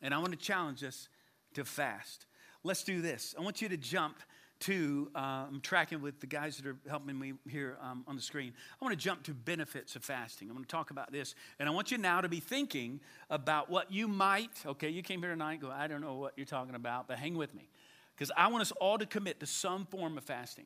And 0.01 0.13
I 0.13 0.17
want 0.19 0.31
to 0.31 0.37
challenge 0.37 0.83
us 0.83 1.09
to 1.53 1.65
fast. 1.65 2.25
Let's 2.63 2.83
do 2.83 3.01
this. 3.01 3.35
I 3.37 3.41
want 3.41 3.61
you 3.61 3.69
to 3.69 3.77
jump 3.77 4.17
to, 4.61 5.09
uh, 5.15 5.45
I'm 5.47 5.61
tracking 5.61 6.01
with 6.01 6.19
the 6.19 6.27
guys 6.27 6.57
that 6.57 6.67
are 6.67 6.75
helping 6.89 7.17
me 7.17 7.33
here 7.47 7.77
um, 7.81 8.03
on 8.07 8.15
the 8.15 8.21
screen. 8.21 8.53
I 8.79 8.85
want 8.85 8.97
to 8.97 9.01
jump 9.01 9.23
to 9.23 9.33
benefits 9.33 9.95
of 9.95 10.03
fasting. 10.03 10.49
I'm 10.49 10.55
going 10.55 10.65
to 10.65 10.69
talk 10.69 10.91
about 10.91 11.11
this. 11.11 11.33
And 11.59 11.69
I 11.69 11.71
want 11.71 11.91
you 11.91 11.97
now 11.97 12.21
to 12.21 12.27
be 12.27 12.41
thinking 12.41 12.99
about 13.29 13.69
what 13.69 13.91
you 13.91 14.07
might, 14.07 14.51
okay, 14.65 14.89
you 14.89 15.01
came 15.01 15.21
here 15.21 15.31
tonight, 15.31 15.61
go, 15.61 15.71
I 15.71 15.87
don't 15.87 16.01
know 16.01 16.15
what 16.15 16.33
you're 16.35 16.45
talking 16.45 16.75
about, 16.75 17.07
but 17.07 17.17
hang 17.17 17.35
with 17.35 17.53
me. 17.55 17.69
Because 18.15 18.31
I 18.35 18.47
want 18.47 18.61
us 18.61 18.71
all 18.81 18.97
to 18.97 19.05
commit 19.05 19.39
to 19.39 19.45
some 19.45 19.85
form 19.85 20.17
of 20.17 20.25
fasting 20.25 20.65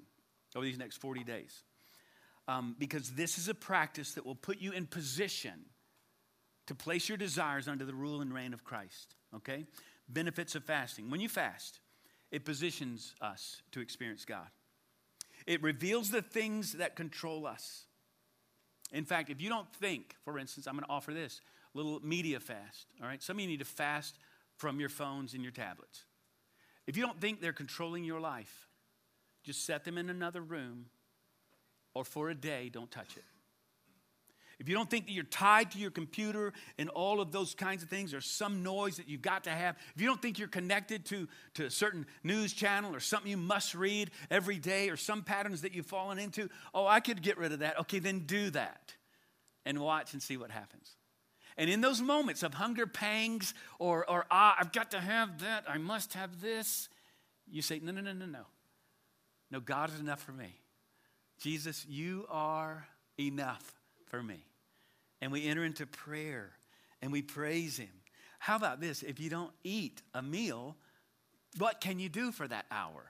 over 0.56 0.66
these 0.66 0.80
next 0.80 0.98
40 0.98 1.24
days. 1.24 1.64
Um, 2.48 2.76
because 2.80 3.12
this 3.12 3.38
is 3.38 3.48
a 3.48 3.54
practice 3.54 4.14
that 4.14 4.26
will 4.26 4.36
put 4.36 4.60
you 4.60 4.72
in 4.72 4.88
position 4.88 5.54
to 6.68 6.76
place 6.76 7.10
your 7.10 7.18
desires 7.18 7.68
under 7.68 7.86
the 7.86 7.94
rule 7.94 8.22
and 8.22 8.34
reign 8.34 8.54
of 8.54 8.64
Christ, 8.64 9.16
okay? 9.36 9.66
Benefits 10.08 10.56
of 10.56 10.64
fasting. 10.64 11.10
When 11.10 11.20
you 11.20 11.30
fast, 11.30 11.80
it 12.32 12.46
positions 12.46 13.14
us 13.22 13.62
to 13.72 13.82
experience 13.82 14.26
God. 14.26 14.48
It 15.46 15.62
reveals 15.62 16.10
the 16.10 16.22
things 16.22 16.74
that 16.74 16.96
control 16.96 17.46
us. 17.46 17.86
In 18.92 19.06
fact, 19.06 19.30
if 19.30 19.42
you 19.42 19.50
don't 19.50 19.72
think, 19.76 20.16
for 20.24 20.40
instance, 20.40 20.68
I'm 20.68 20.76
going 20.76 20.86
to 20.86 20.92
offer 20.92 21.14
this 21.14 21.42
little 21.74 22.00
media 22.02 22.40
fast, 22.40 22.88
all 23.02 23.08
right? 23.08 23.22
Some 23.22 23.38
of 23.38 23.42
you 23.42 23.48
need 23.48 23.60
to 23.60 23.66
fast 23.66 24.16
from 24.56 24.80
your 24.80 24.90
phones 24.90 25.34
and 25.34 25.44
your 25.44 25.52
tablets. 25.52 26.04
If 26.88 26.96
you 26.96 27.04
don't 27.04 27.20
think 27.20 27.42
they're 27.42 27.54
controlling 27.54 28.04
your 28.04 28.20
life, 28.20 28.68
just 29.44 29.66
set 29.66 29.84
them 29.84 29.98
in 29.98 30.10
another 30.10 30.42
room 30.42 30.86
or 31.94 32.06
for 32.06 32.30
a 32.30 32.36
day, 32.36 32.70
don't 32.70 32.92
touch 32.92 33.18
it 33.18 33.24
if 34.64 34.70
you 34.70 34.76
don't 34.76 34.90
think 34.90 35.08
that 35.08 35.12
you're 35.12 35.26
tied 35.26 35.72
to 35.72 35.78
your 35.78 35.92
computer 35.92 36.54
and 36.78 36.88
all 36.88 37.20
of 37.20 37.34
those 37.34 37.54
kinds 37.54 37.84
of 37.84 37.90
things, 37.90 38.14
or 38.14 38.22
some 38.22 38.64
noise 38.64 38.96
that 38.96 39.10
you've 39.10 39.22
got 39.22 39.44
to 39.44 39.50
have, 39.50 39.76
if 39.94 40.02
you 40.02 40.08
don't 40.08 40.22
think 40.22 40.40
you're 40.40 40.48
connected 40.48 41.04
to, 41.08 41.28
to 41.56 41.66
a 41.66 41.70
certain 41.70 42.06
news 42.24 42.54
channel 42.54 42.96
or 42.96 43.02
something 43.02 43.30
you 43.30 43.36
must 43.36 43.76
read 43.76 44.10
every 44.32 44.58
day 44.58 44.90
or 44.90 44.96
some 44.96 45.22
patterns 45.22 45.64
that 45.64 45.76
you've 45.76 45.86
fallen 45.86 46.18
into, 46.18 46.50
oh, 46.74 46.88
I 46.88 47.02
could 47.02 47.22
get 47.22 47.38
rid 47.38 47.52
of 47.52 47.60
that. 47.60 47.78
Okay, 47.82 48.00
then 48.00 48.20
do 48.20 48.52
that 48.52 48.94
and 49.66 49.80
watch 49.80 50.14
and 50.14 50.24
see 50.24 50.38
what 50.38 50.50
happens. 50.50 50.96
And 51.58 51.70
in 51.70 51.82
those 51.82 52.02
moments 52.02 52.42
of 52.42 52.54
hunger 52.54 52.88
pangs 52.88 53.54
or, 53.80 54.10
or 54.10 54.26
ah, 54.32 54.56
I've 54.58 54.72
got 54.72 54.92
to 54.92 55.02
have 55.02 55.42
that, 55.42 55.66
I 55.68 55.78
must 55.78 56.14
have 56.14 56.40
this, 56.42 56.88
you 57.52 57.62
say, 57.62 57.82
no, 57.84 57.92
no, 57.92 58.00
no, 58.00 58.14
no, 58.14 58.26
no. 58.28 58.46
No, 59.52 59.60
God 59.60 59.94
is 59.94 60.00
enough 60.00 60.24
for 60.24 60.32
me. 60.32 60.56
Jesus, 61.42 61.86
you 61.86 62.26
are 62.30 62.88
enough 63.20 63.82
for 64.06 64.24
me 64.24 64.46
and 65.24 65.32
we 65.32 65.48
enter 65.48 65.64
into 65.64 65.88
prayer 65.88 66.52
and 67.02 67.10
we 67.10 67.22
praise 67.22 67.78
Him. 67.78 67.88
How 68.40 68.58
about 68.58 68.82
this? 68.82 69.04
If 69.04 69.22
you 69.22 69.30
don't 69.30 69.54
eat 69.64 70.02
a 70.14 70.22
meal, 70.22 70.76
what 71.58 71.80
can 71.80 71.98
you 71.98 72.10
do 72.10 72.34
for 72.34 72.46
that 72.46 72.66
hour? 72.70 73.06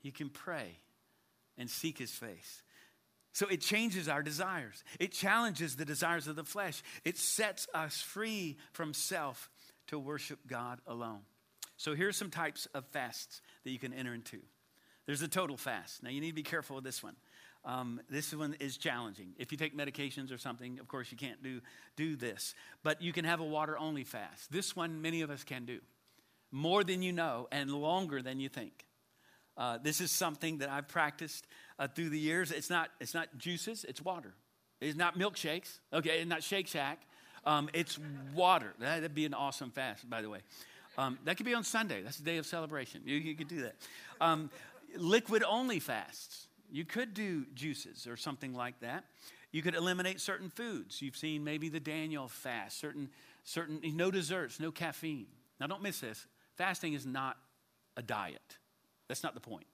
You 0.00 0.12
can 0.12 0.28
pray 0.28 0.78
and 1.58 1.68
seek 1.68 1.98
His 1.98 2.12
face. 2.12 2.62
So 3.32 3.48
it 3.48 3.60
changes 3.60 4.08
our 4.08 4.22
desires. 4.22 4.84
It 5.00 5.10
challenges 5.10 5.74
the 5.74 5.84
desires 5.84 6.28
of 6.28 6.36
the 6.36 6.44
flesh. 6.44 6.84
It 7.04 7.18
sets 7.18 7.66
us 7.74 8.00
free 8.00 8.56
from 8.72 8.94
self 8.94 9.50
to 9.88 9.98
worship 9.98 10.38
God 10.46 10.78
alone. 10.86 11.22
So 11.76 11.96
here's 11.96 12.16
some 12.16 12.30
types 12.30 12.68
of 12.74 12.86
fasts 12.92 13.42
that 13.64 13.72
you 13.72 13.80
can 13.80 13.92
enter 13.92 14.14
into. 14.14 14.38
There's 15.06 15.22
a 15.22 15.26
total 15.26 15.56
fast. 15.56 16.00
Now 16.00 16.10
you 16.10 16.20
need 16.20 16.30
to 16.30 16.34
be 16.34 16.44
careful 16.44 16.76
with 16.76 16.84
this 16.84 17.02
one. 17.02 17.16
Um, 17.66 18.00
this 18.10 18.34
one 18.34 18.56
is 18.60 18.76
challenging. 18.76 19.34
If 19.38 19.50
you 19.50 19.58
take 19.58 19.76
medications 19.76 20.32
or 20.32 20.38
something, 20.38 20.78
of 20.78 20.88
course, 20.88 21.10
you 21.10 21.16
can't 21.16 21.42
do, 21.42 21.60
do 21.96 22.14
this. 22.14 22.54
But 22.82 23.00
you 23.00 23.12
can 23.12 23.24
have 23.24 23.40
a 23.40 23.44
water 23.44 23.78
only 23.78 24.04
fast. 24.04 24.52
This 24.52 24.76
one, 24.76 25.00
many 25.00 25.22
of 25.22 25.30
us 25.30 25.44
can 25.44 25.64
do 25.64 25.80
more 26.52 26.84
than 26.84 27.02
you 27.02 27.12
know 27.12 27.48
and 27.50 27.70
longer 27.70 28.22
than 28.22 28.38
you 28.38 28.48
think. 28.48 28.84
Uh, 29.56 29.78
this 29.82 30.00
is 30.00 30.10
something 30.10 30.58
that 30.58 30.68
I've 30.68 30.88
practiced 30.88 31.46
uh, 31.78 31.88
through 31.88 32.10
the 32.10 32.18
years. 32.18 32.50
It's 32.50 32.70
not, 32.70 32.90
it's 33.00 33.14
not 33.14 33.36
juices, 33.38 33.84
it's 33.88 34.02
water. 34.02 34.34
It's 34.80 34.96
not 34.96 35.18
milkshakes, 35.18 35.78
okay, 35.92 36.20
it's 36.20 36.28
not 36.28 36.42
Shake 36.42 36.66
Shack. 36.66 37.00
Um, 37.46 37.68
it's 37.74 37.98
water. 38.34 38.72
That'd 38.78 39.14
be 39.14 39.26
an 39.26 39.34
awesome 39.34 39.70
fast, 39.70 40.08
by 40.08 40.22
the 40.22 40.30
way. 40.30 40.38
Um, 40.96 41.18
that 41.24 41.36
could 41.36 41.46
be 41.46 41.54
on 41.54 41.64
Sunday. 41.64 42.02
That's 42.02 42.16
the 42.16 42.24
day 42.24 42.38
of 42.38 42.46
celebration. 42.46 43.02
You, 43.04 43.16
you 43.16 43.34
could 43.34 43.48
do 43.48 43.62
that. 43.62 43.74
Um, 44.20 44.50
liquid 44.96 45.42
only 45.46 45.78
fasts. 45.78 46.46
You 46.74 46.84
could 46.84 47.14
do 47.14 47.46
juices 47.54 48.08
or 48.08 48.16
something 48.16 48.52
like 48.52 48.80
that. 48.80 49.04
You 49.52 49.62
could 49.62 49.76
eliminate 49.76 50.20
certain 50.20 50.50
foods. 50.50 51.00
You've 51.00 51.16
seen 51.16 51.44
maybe 51.44 51.68
the 51.68 51.78
Daniel 51.78 52.26
fast, 52.26 52.80
certain, 52.80 53.10
certain, 53.44 53.80
no 53.94 54.10
desserts, 54.10 54.58
no 54.58 54.72
caffeine. 54.72 55.28
Now, 55.60 55.68
don't 55.68 55.82
miss 55.82 56.00
this. 56.00 56.26
Fasting 56.56 56.94
is 56.94 57.06
not 57.06 57.36
a 57.96 58.02
diet. 58.02 58.58
That's 59.06 59.22
not 59.22 59.34
the 59.34 59.40
point. 59.40 59.66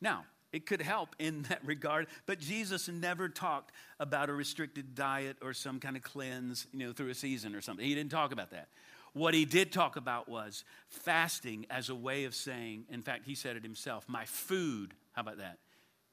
Now, 0.00 0.24
it 0.52 0.66
could 0.66 0.82
help 0.82 1.14
in 1.20 1.42
that 1.42 1.64
regard, 1.64 2.08
but 2.26 2.40
Jesus 2.40 2.88
never 2.88 3.28
talked 3.28 3.70
about 4.00 4.28
a 4.28 4.32
restricted 4.32 4.96
diet 4.96 5.36
or 5.40 5.52
some 5.52 5.78
kind 5.78 5.94
of 5.96 6.02
cleanse, 6.02 6.66
you 6.72 6.84
know, 6.84 6.92
through 6.92 7.10
a 7.10 7.14
season 7.14 7.54
or 7.54 7.60
something. 7.60 7.86
He 7.86 7.94
didn't 7.94 8.10
talk 8.10 8.32
about 8.32 8.50
that. 8.50 8.66
What 9.12 9.34
he 9.34 9.44
did 9.44 9.70
talk 9.70 9.94
about 9.94 10.28
was 10.28 10.64
fasting 10.88 11.66
as 11.70 11.90
a 11.90 11.94
way 11.94 12.24
of 12.24 12.34
saying, 12.34 12.86
in 12.90 13.02
fact, 13.02 13.24
he 13.24 13.36
said 13.36 13.54
it 13.54 13.62
himself, 13.62 14.04
my 14.08 14.24
food, 14.24 14.94
how 15.12 15.22
about 15.22 15.38
that? 15.38 15.58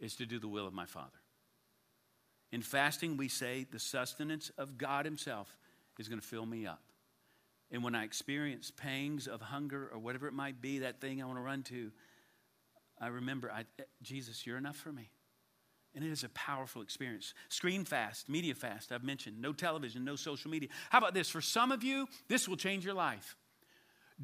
Is 0.02 0.16
to 0.18 0.26
do 0.26 0.40
the 0.40 0.48
will 0.48 0.68
of 0.68 0.74
my 0.74 0.86
Father. 0.86 1.08
In 2.52 2.62
fasting, 2.62 3.16
we 3.16 3.30
say 3.30 3.66
the 3.72 3.80
sustenance 3.80 4.52
of 4.58 4.78
God 4.78 5.06
Himself 5.06 5.56
is 5.98 6.10
going 6.10 6.20
to 6.20 6.28
fill 6.28 6.46
me 6.46 6.66
up. 6.66 6.82
And 7.72 7.84
when 7.84 7.96
I 7.96 8.04
experience 8.04 8.72
pangs 8.72 9.28
of 9.28 9.40
hunger 9.40 9.90
or 9.94 10.00
whatever 10.00 10.28
it 10.28 10.34
might 10.34 10.62
be, 10.62 10.80
that 10.80 11.00
thing 11.00 11.22
I 11.22 11.26
want 11.26 11.38
to 11.38 11.44
run 11.44 11.64
to, 11.64 11.92
I 13.00 13.08
remember, 13.08 13.50
I, 13.50 13.64
Jesus, 14.02 14.46
you're 14.46 14.58
enough 14.58 14.76
for 14.76 14.92
me. 14.92 15.10
And 15.96 16.04
it 16.04 16.12
is 16.12 16.24
a 16.24 16.30
powerful 16.30 16.82
experience. 16.82 17.34
Screen 17.50 17.86
fast, 17.86 18.30
media 18.30 18.56
fast, 18.56 18.92
I've 18.92 19.04
mentioned. 19.04 19.42
No 19.42 19.54
television, 19.54 20.04
no 20.04 20.16
social 20.16 20.52
media. 20.52 20.70
How 20.90 20.98
about 20.98 21.14
this? 21.14 21.30
For 21.30 21.42
some 21.42 21.72
of 21.72 21.84
you, 21.84 22.08
this 22.28 22.48
will 22.48 22.58
change 22.58 22.84
your 22.84 22.94
life. 22.94 23.38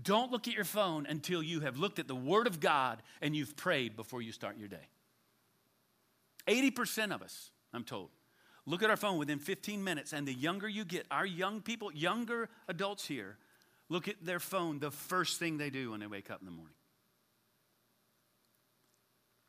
Don't 0.02 0.32
look 0.32 0.48
at 0.48 0.54
your 0.54 0.66
phone 0.66 1.06
until 1.08 1.42
you 1.42 1.62
have 1.62 1.78
looked 1.78 2.00
at 2.00 2.08
the 2.08 2.16
Word 2.16 2.48
of 2.48 2.60
God 2.60 3.02
and 3.22 3.36
you've 3.36 3.56
prayed 3.56 3.96
before 3.96 4.22
you 4.22 4.32
start 4.32 4.58
your 4.58 4.68
day. 4.68 4.88
80% 6.48 7.14
of 7.14 7.22
us, 7.22 7.52
I'm 7.74 7.84
told, 7.84 8.10
look 8.66 8.84
at 8.84 8.90
our 8.90 8.98
phone 8.98 9.18
within 9.18 9.40
15 9.40 9.84
minutes, 9.84 10.14
and 10.14 10.28
the 10.28 10.34
younger 10.34 10.68
you 10.68 10.86
get, 10.86 11.06
our 11.12 11.26
young 11.26 11.62
people, 11.62 11.92
younger 11.94 12.50
adults 12.68 13.06
here, 13.06 13.38
look 13.90 14.08
at 14.08 14.16
their 14.24 14.40
phone 14.40 14.80
the 14.80 14.92
first 14.92 15.40
thing 15.40 15.58
they 15.58 15.70
do 15.70 15.92
when 15.92 16.00
they 16.00 16.08
wake 16.08 16.32
up 16.32 16.40
in 16.40 16.46
the 16.46 16.52
morning. 16.52 16.74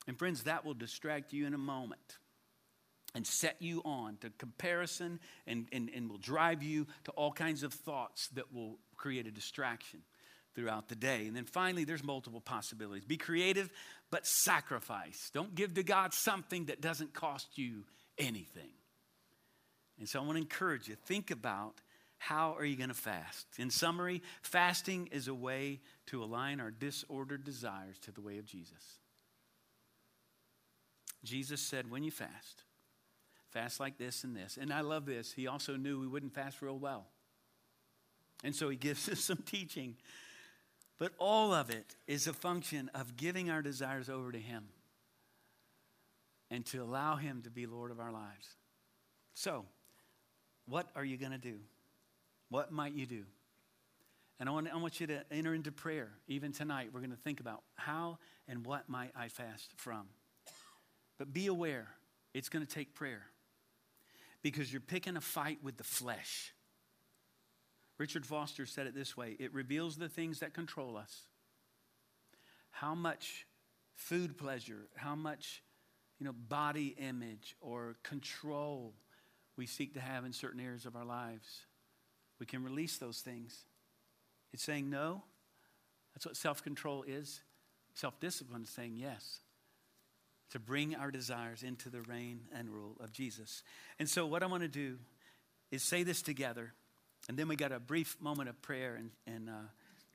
And 0.07 0.19
friends, 0.19 0.45
that 0.45 0.65
will 0.65 0.75
distract 0.75 1.33
you 1.33 1.47
in 1.47 1.55
a 1.55 1.59
moment 1.59 2.19
and 3.15 3.27
set 3.27 3.57
you 3.61 3.83
on 3.85 4.17
to 4.19 4.31
comparison 4.39 5.21
and, 5.47 5.67
and, 5.73 5.91
and 5.95 6.11
will 6.11 6.19
drive 6.19 6.63
you 6.63 6.87
to 7.05 7.11
all 7.13 7.33
kinds 7.33 7.63
of 7.63 7.73
thoughts 7.73 8.29
that 8.29 8.53
will 8.53 8.79
create 8.97 9.27
a 9.27 9.31
distraction 9.31 10.01
throughout 10.59 10.89
the 10.89 10.97
day. 10.97 11.29
And 11.29 11.37
then 11.37 11.45
finally, 11.45 11.85
there's 11.85 12.03
multiple 12.03 12.41
possibilities. 12.41 13.05
Be 13.05 13.17
creative, 13.17 13.71
but 14.11 14.27
sacrifice. 14.27 15.31
Don't 15.33 15.55
give 15.55 15.75
to 15.75 15.85
God 15.85 16.13
something 16.13 16.65
that 16.65 16.81
doesn't 16.81 17.15
cost 17.15 17.57
you 17.57 17.85
anything. 18.19 18.73
And 20.01 20.09
so 20.09 20.19
I 20.19 20.25
want 20.25 20.35
to 20.35 20.43
encourage 20.43 20.89
you 20.89 20.97
think 20.97 21.31
about 21.31 21.75
how 22.19 22.57
are 22.59 22.65
you 22.65 22.75
going 22.75 22.89
to 22.89 22.95
fast? 22.95 23.47
In 23.57 23.71
summary, 23.71 24.21
fasting 24.43 25.09
is 25.13 25.29
a 25.29 25.35
way 25.35 25.79
to 26.07 26.25
align 26.25 26.59
our 26.59 26.73
disordered 26.73 27.45
desires 27.45 27.97
to 28.01 28.11
the 28.11 28.21
way 28.21 28.39
of 28.39 28.45
Jesus. 28.45 28.99
Jesus 31.23 31.61
said, 31.61 31.89
when 31.89 32.03
you 32.03 32.11
fast, 32.11 32.65
fast 33.51 33.79
like 33.79 33.97
this 33.97 34.25
and 34.25 34.35
this. 34.35 34.59
And 34.61 34.73
I 34.73 34.81
love 34.81 35.07
this. 35.07 35.33
He 35.33 35.47
also 35.47 35.77
knew 35.77 36.01
we 36.01 36.09
wouldn't 36.09 36.35
fast 36.35 36.61
real 36.63 36.79
well. 36.79 37.07
And 38.43 38.57
so 38.57 38.69
he 38.69 38.77
gives 38.77 39.09
us 39.09 39.21
some 39.25 39.39
teaching. 39.47 39.95
But 40.99 41.13
all 41.19 41.55
of 41.55 41.71
it 41.71 41.95
is 42.07 42.27
a 42.27 42.33
function 42.33 42.91
of 42.95 43.17
giving 43.17 43.51
our 43.51 43.63
desires 43.63 44.09
over 44.09 44.33
to 44.33 44.39
him 44.39 44.65
and 46.51 46.65
to 46.67 46.83
allow 46.83 47.17
him 47.17 47.43
to 47.43 47.51
be 47.51 47.67
Lord 47.67 47.91
of 47.91 48.01
our 48.01 48.11
lives. 48.11 48.57
So, 49.35 49.65
what 50.67 50.89
are 50.97 51.05
you 51.05 51.17
going 51.17 51.33
to 51.33 51.39
do? 51.39 51.59
What 52.51 52.73
might 52.73 52.95
you 52.95 53.07
do? 53.07 53.25
And 54.41 54.49
I 54.49 54.53
want, 54.53 54.69
I 54.73 54.77
want 54.77 55.01
you 55.01 55.07
to 55.09 55.25
enter 55.31 55.55
into 55.55 55.73
prayer. 55.73 56.11
Even 56.27 56.53
tonight, 56.53 56.91
we're 56.93 57.01
going 57.01 57.11
to 57.11 57.17
think 57.17 57.41
about 57.41 57.63
how 57.75 58.19
and 58.47 58.65
what 58.65 58.89
might 58.89 59.11
I 59.17 59.29
fast 59.29 59.73
from. 59.77 60.07
But 61.19 61.33
be 61.33 61.49
aware, 61.49 61.89
it's 62.35 62.49
going 62.49 62.65
to 62.65 62.73
take 62.73 62.95
prayer 62.95 63.23
because 64.43 64.73
you're 64.73 64.81
picking 64.81 65.17
a 65.17 65.21
fight 65.21 65.59
with 65.63 65.77
the 65.77 65.85
flesh. 65.85 66.53
Richard 67.99 68.25
Foster 68.25 68.65
said 68.65 68.87
it 68.87 68.95
this 68.95 69.17
way 69.17 69.37
it 69.39 69.53
reveals 69.53 69.97
the 69.97 70.09
things 70.09 70.41
that 70.41 70.55
control 70.55 70.97
us. 70.97 71.27
How 72.71 72.95
much 72.95 73.47
food 73.95 74.39
pleasure, 74.39 74.89
how 74.97 75.17
much 75.17 75.63
you 76.19 76.27
know, 76.27 76.33
body 76.33 76.97
image 76.99 77.57
or 77.61 77.97
control 78.03 78.95
we 79.57 79.67
seek 79.67 79.95
to 79.95 80.01
have 80.01 80.25
in 80.25 80.33
certain 80.33 80.61
areas 80.61 80.87
of 80.87 80.97
our 80.97 81.05
lives. 81.05 81.63
We 82.39 82.47
can 82.47 82.63
release 82.63 82.99
those 82.99 83.19
things. 83.19 83.57
It's 84.53 84.63
saying 84.63 84.91
no. 84.91 85.23
That's 86.15 86.27
what 86.27 86.37
self 86.37 86.63
control 86.63 87.05
is. 87.07 87.41
Self 87.95 88.19
discipline 88.21 88.63
is 88.63 88.71
saying 88.71 88.95
yes. 88.97 89.41
To 90.53 90.59
bring 90.59 90.95
our 90.95 91.11
desires 91.11 91.63
into 91.63 91.91
the 91.91 92.01
reign 92.03 92.41
and 92.55 92.71
rule 92.71 92.97
of 93.01 93.13
Jesus. 93.13 93.63
And 93.99 94.09
so, 94.09 94.27
what 94.27 94.43
I 94.43 94.47
want 94.47 94.63
to 94.63 94.69
do 94.69 94.99
is 95.71 95.83
say 95.83 96.03
this 96.05 96.23
together, 96.23 96.73
and 97.29 97.37
then 97.37 97.47
we 97.47 97.57
got 97.57 97.73
a 97.73 97.79
brief 97.79 98.17
moment 98.21 98.49
of 98.49 98.61
prayer, 98.63 98.95
and, 98.95 99.11
and 99.27 99.49
uh, 99.51 99.53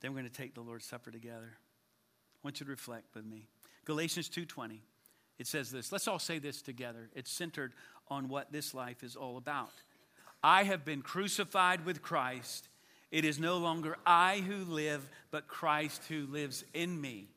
then 0.02 0.12
we're 0.12 0.22
going 0.22 0.32
to 0.32 0.36
take 0.36 0.56
the 0.56 0.62
Lord's 0.62 0.86
Supper 0.86 1.12
together. 1.12 1.52
I 1.54 2.40
want 2.44 2.60
you 2.60 2.66
to 2.66 2.72
reflect 2.72 3.16
with 3.16 3.26
me. 3.26 3.48
Galatians 3.86 4.30
2:20. 4.30 4.80
It 5.40 5.48
says 5.48 5.72
this. 5.72 5.92
Let's 5.92 6.08
all 6.08 6.20
say 6.20 6.40
this 6.40 6.62
together. 6.62 7.10
It's 7.16 7.32
centered 7.32 7.74
on 8.08 8.30
what 8.30 8.52
this 8.52 8.74
life 8.74 9.04
is 9.04 9.16
all 9.16 9.38
about. 9.38 9.74
I 10.44 10.64
have 10.64 10.86
been 10.86 11.02
crucified 11.02 11.86
with 11.86 12.02
Christ. 12.02 12.68
It 13.12 13.26
is 13.26 13.40
no 13.40 13.58
longer 13.58 13.98
I 14.06 14.40
who 14.40 14.64
live, 14.64 15.08
but 15.32 15.48
Christ 15.48 16.04
who 16.08 16.28
lives 16.28 16.64
in 16.74 17.00
me. 17.00 17.30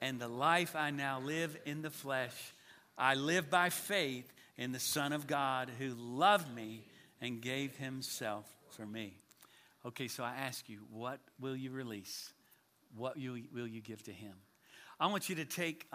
And 0.00 0.20
the 0.20 0.28
life 0.28 0.74
I 0.74 0.90
now 0.90 1.20
live 1.20 1.56
in 1.64 1.82
the 1.82 1.90
flesh, 1.90 2.34
I 2.96 3.14
live 3.14 3.50
by 3.50 3.70
faith 3.70 4.32
in 4.56 4.72
the 4.72 4.78
Son 4.80 5.12
of 5.12 5.26
God 5.26 5.70
who 5.78 5.94
loved 5.94 6.54
me 6.54 6.84
and 7.20 7.40
gave 7.40 7.76
himself 7.76 8.44
for 8.78 8.86
me. 8.86 9.18
Okay, 9.84 10.06
so 10.06 10.22
I 10.22 10.34
ask 10.36 10.68
you, 10.68 10.78
what 10.88 11.18
will 11.40 11.56
you 11.56 11.72
release? 11.72 12.32
What 12.96 13.16
will 13.16 13.66
you 13.66 13.80
give 13.80 14.04
to 14.04 14.12
him? 14.12 14.34
I 15.00 15.08
want 15.08 15.28
you 15.28 15.34
to 15.34 15.44
take 15.44 15.88